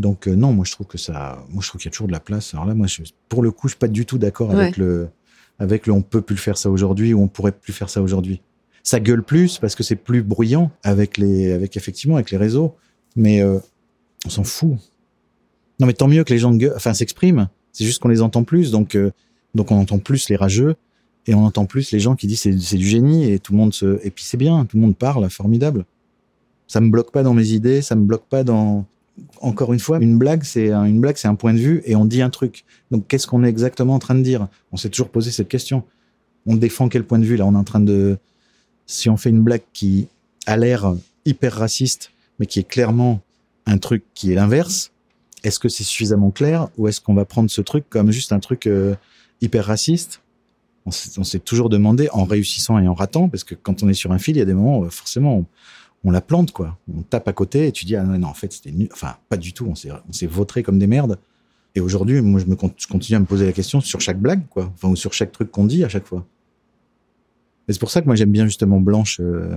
[0.00, 2.06] donc euh, non, moi je trouve que ça, moi je trouve qu'il y a toujours
[2.06, 2.54] de la place.
[2.54, 5.08] Alors là, moi, je, pour le coup, je suis pas du tout d'accord avec le,
[5.58, 8.00] avec le, on peut plus le faire ça aujourd'hui ou on pourrait plus faire ça
[8.00, 8.40] aujourd'hui.
[8.82, 12.74] Ça gueule plus parce que c'est plus bruyant avec les, avec effectivement avec les réseaux,
[13.16, 13.58] mais euh,
[14.26, 14.72] on s'en fout.
[15.78, 17.48] Non, mais tant mieux que les gens enfin s'expriment.
[17.72, 19.12] C'est juste qu'on les entend plus, donc euh,
[19.54, 20.76] donc on entend plus les rageux
[21.26, 23.58] et on entend plus les gens qui disent c'est c'est du génie et tout le
[23.58, 25.84] monde se, et puis c'est bien, tout le monde parle, formidable.
[26.66, 28.86] Ça me bloque pas dans mes idées, ça me bloque pas dans
[29.40, 31.96] encore une fois, une blague, c'est un, une blague, c'est un point de vue et
[31.96, 32.64] on dit un truc.
[32.90, 34.48] Donc, qu'est-ce qu'on est exactement en train de dire?
[34.72, 35.84] On s'est toujours posé cette question.
[36.46, 37.46] On défend quel point de vue là?
[37.46, 38.18] On est en train de,
[38.90, 40.08] si on fait une blague qui
[40.46, 43.20] a l'air hyper raciste, mais qui est clairement
[43.66, 44.90] un truc qui est l'inverse,
[45.44, 48.40] est-ce que c'est suffisamment clair ou est-ce qu'on va prendre ce truc comme juste un
[48.40, 48.94] truc euh,
[49.40, 50.20] hyper raciste?
[50.86, 54.12] On s'est toujours demandé en réussissant et en ratant, parce que quand on est sur
[54.12, 55.44] un fil, il y a des moments, où, forcément,
[56.02, 56.78] on, la plante, quoi.
[56.92, 58.88] On tape à côté et tu dis, ah non, en fait, c'était nul.
[58.90, 59.66] Enfin, pas du tout.
[59.66, 61.18] On s'est, vautré comme des merdes.
[61.76, 64.72] Et aujourd'hui, moi, je, me, continue à me poser la question sur chaque blague, quoi.
[64.74, 66.26] Enfin, ou sur chaque truc qu'on dit à chaque fois.
[67.70, 69.56] Et c'est pour ça que moi, j'aime bien justement Blanche, euh,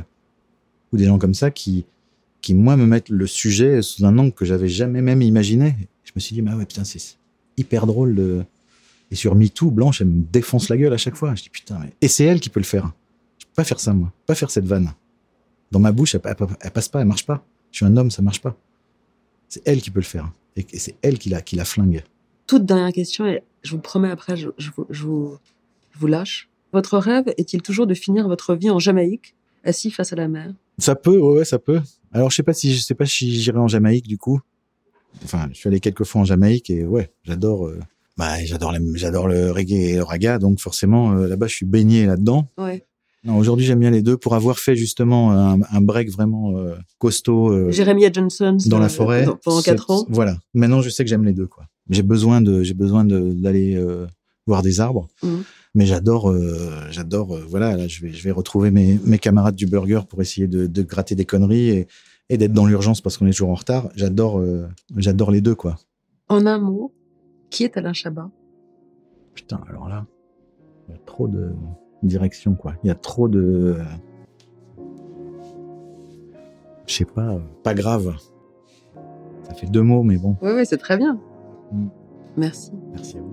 [0.91, 1.83] ou des gens comme ça qui,
[2.41, 5.75] qui moi me mettent le sujet sous un angle que j'avais jamais même imaginé.
[6.03, 7.17] Je me suis dit, bah ouais, putain, c'est
[7.57, 8.45] hyper drôle.
[9.09, 11.33] Et sur MeToo, Blanche, elle me défonce la gueule à chaque fois.
[11.33, 11.91] Je dis, putain, mais.
[12.01, 12.91] Et c'est elle qui peut le faire.
[13.39, 14.13] Je peux pas faire ça, moi.
[14.27, 14.93] Pas faire cette vanne.
[15.71, 16.21] Dans ma bouche, elle,
[16.61, 17.43] elle passe pas, elle marche pas.
[17.71, 18.55] Je suis un homme, ça marche pas.
[19.49, 20.31] C'est elle qui peut le faire.
[20.55, 22.03] Et c'est elle qui la, qui la flingue.
[22.45, 25.03] Toute dernière question, et je vous promets après, je, vous, je
[25.97, 26.47] vous lâche.
[26.73, 30.53] Votre rêve est-il toujours de finir votre vie en Jamaïque, assis face à la mer?
[30.79, 31.79] Ça peut, ouais, ouais, ça peut.
[32.11, 34.41] Alors je sais pas si je sais pas si j'irai en Jamaïque du coup.
[35.23, 37.67] Enfin, je suis allé quelques fois en Jamaïque et ouais, j'adore.
[37.67, 37.79] Euh,
[38.17, 42.07] bah, j'adore j'adore le reggae et le raga, donc forcément euh, là-bas je suis baigné
[42.07, 42.47] là-dedans.
[42.57, 42.83] Ouais.
[43.23, 46.75] Non, aujourd'hui j'aime bien les deux pour avoir fait justement un, un break vraiment euh,
[46.97, 47.71] costaud.
[47.71, 50.05] Jeremiah Johnson dans la forêt pendant quatre ans.
[50.09, 50.37] Voilà.
[50.55, 51.65] Maintenant je sais que j'aime les deux quoi.
[51.91, 53.79] J'ai besoin de j'ai besoin d'aller
[54.47, 55.07] voir des arbres.
[55.21, 55.29] Mmh.
[55.75, 56.33] Mais j'adore,
[56.91, 57.37] j'adore.
[57.47, 60.67] voilà, là, je vais, je vais retrouver mes, mes camarades du burger pour essayer de,
[60.67, 61.87] de gratter des conneries et,
[62.29, 63.89] et d'être dans l'urgence parce qu'on est toujours en retard.
[63.95, 64.43] J'adore,
[64.95, 65.77] j'adore les deux, quoi.
[66.29, 66.93] En un mot,
[67.49, 68.29] qui est Alain Chabat?
[69.33, 70.05] Putain, alors là,
[70.87, 71.53] il y a trop de
[72.03, 72.75] direction, quoi.
[72.83, 73.77] Il y a trop de,
[76.85, 78.15] je sais pas, pas grave.
[79.43, 80.37] Ça fait deux mots, mais bon.
[80.41, 81.19] Oui, oui, c'est très bien.
[81.71, 81.87] Mm.
[82.37, 82.71] Merci.
[82.91, 83.32] Merci à vous.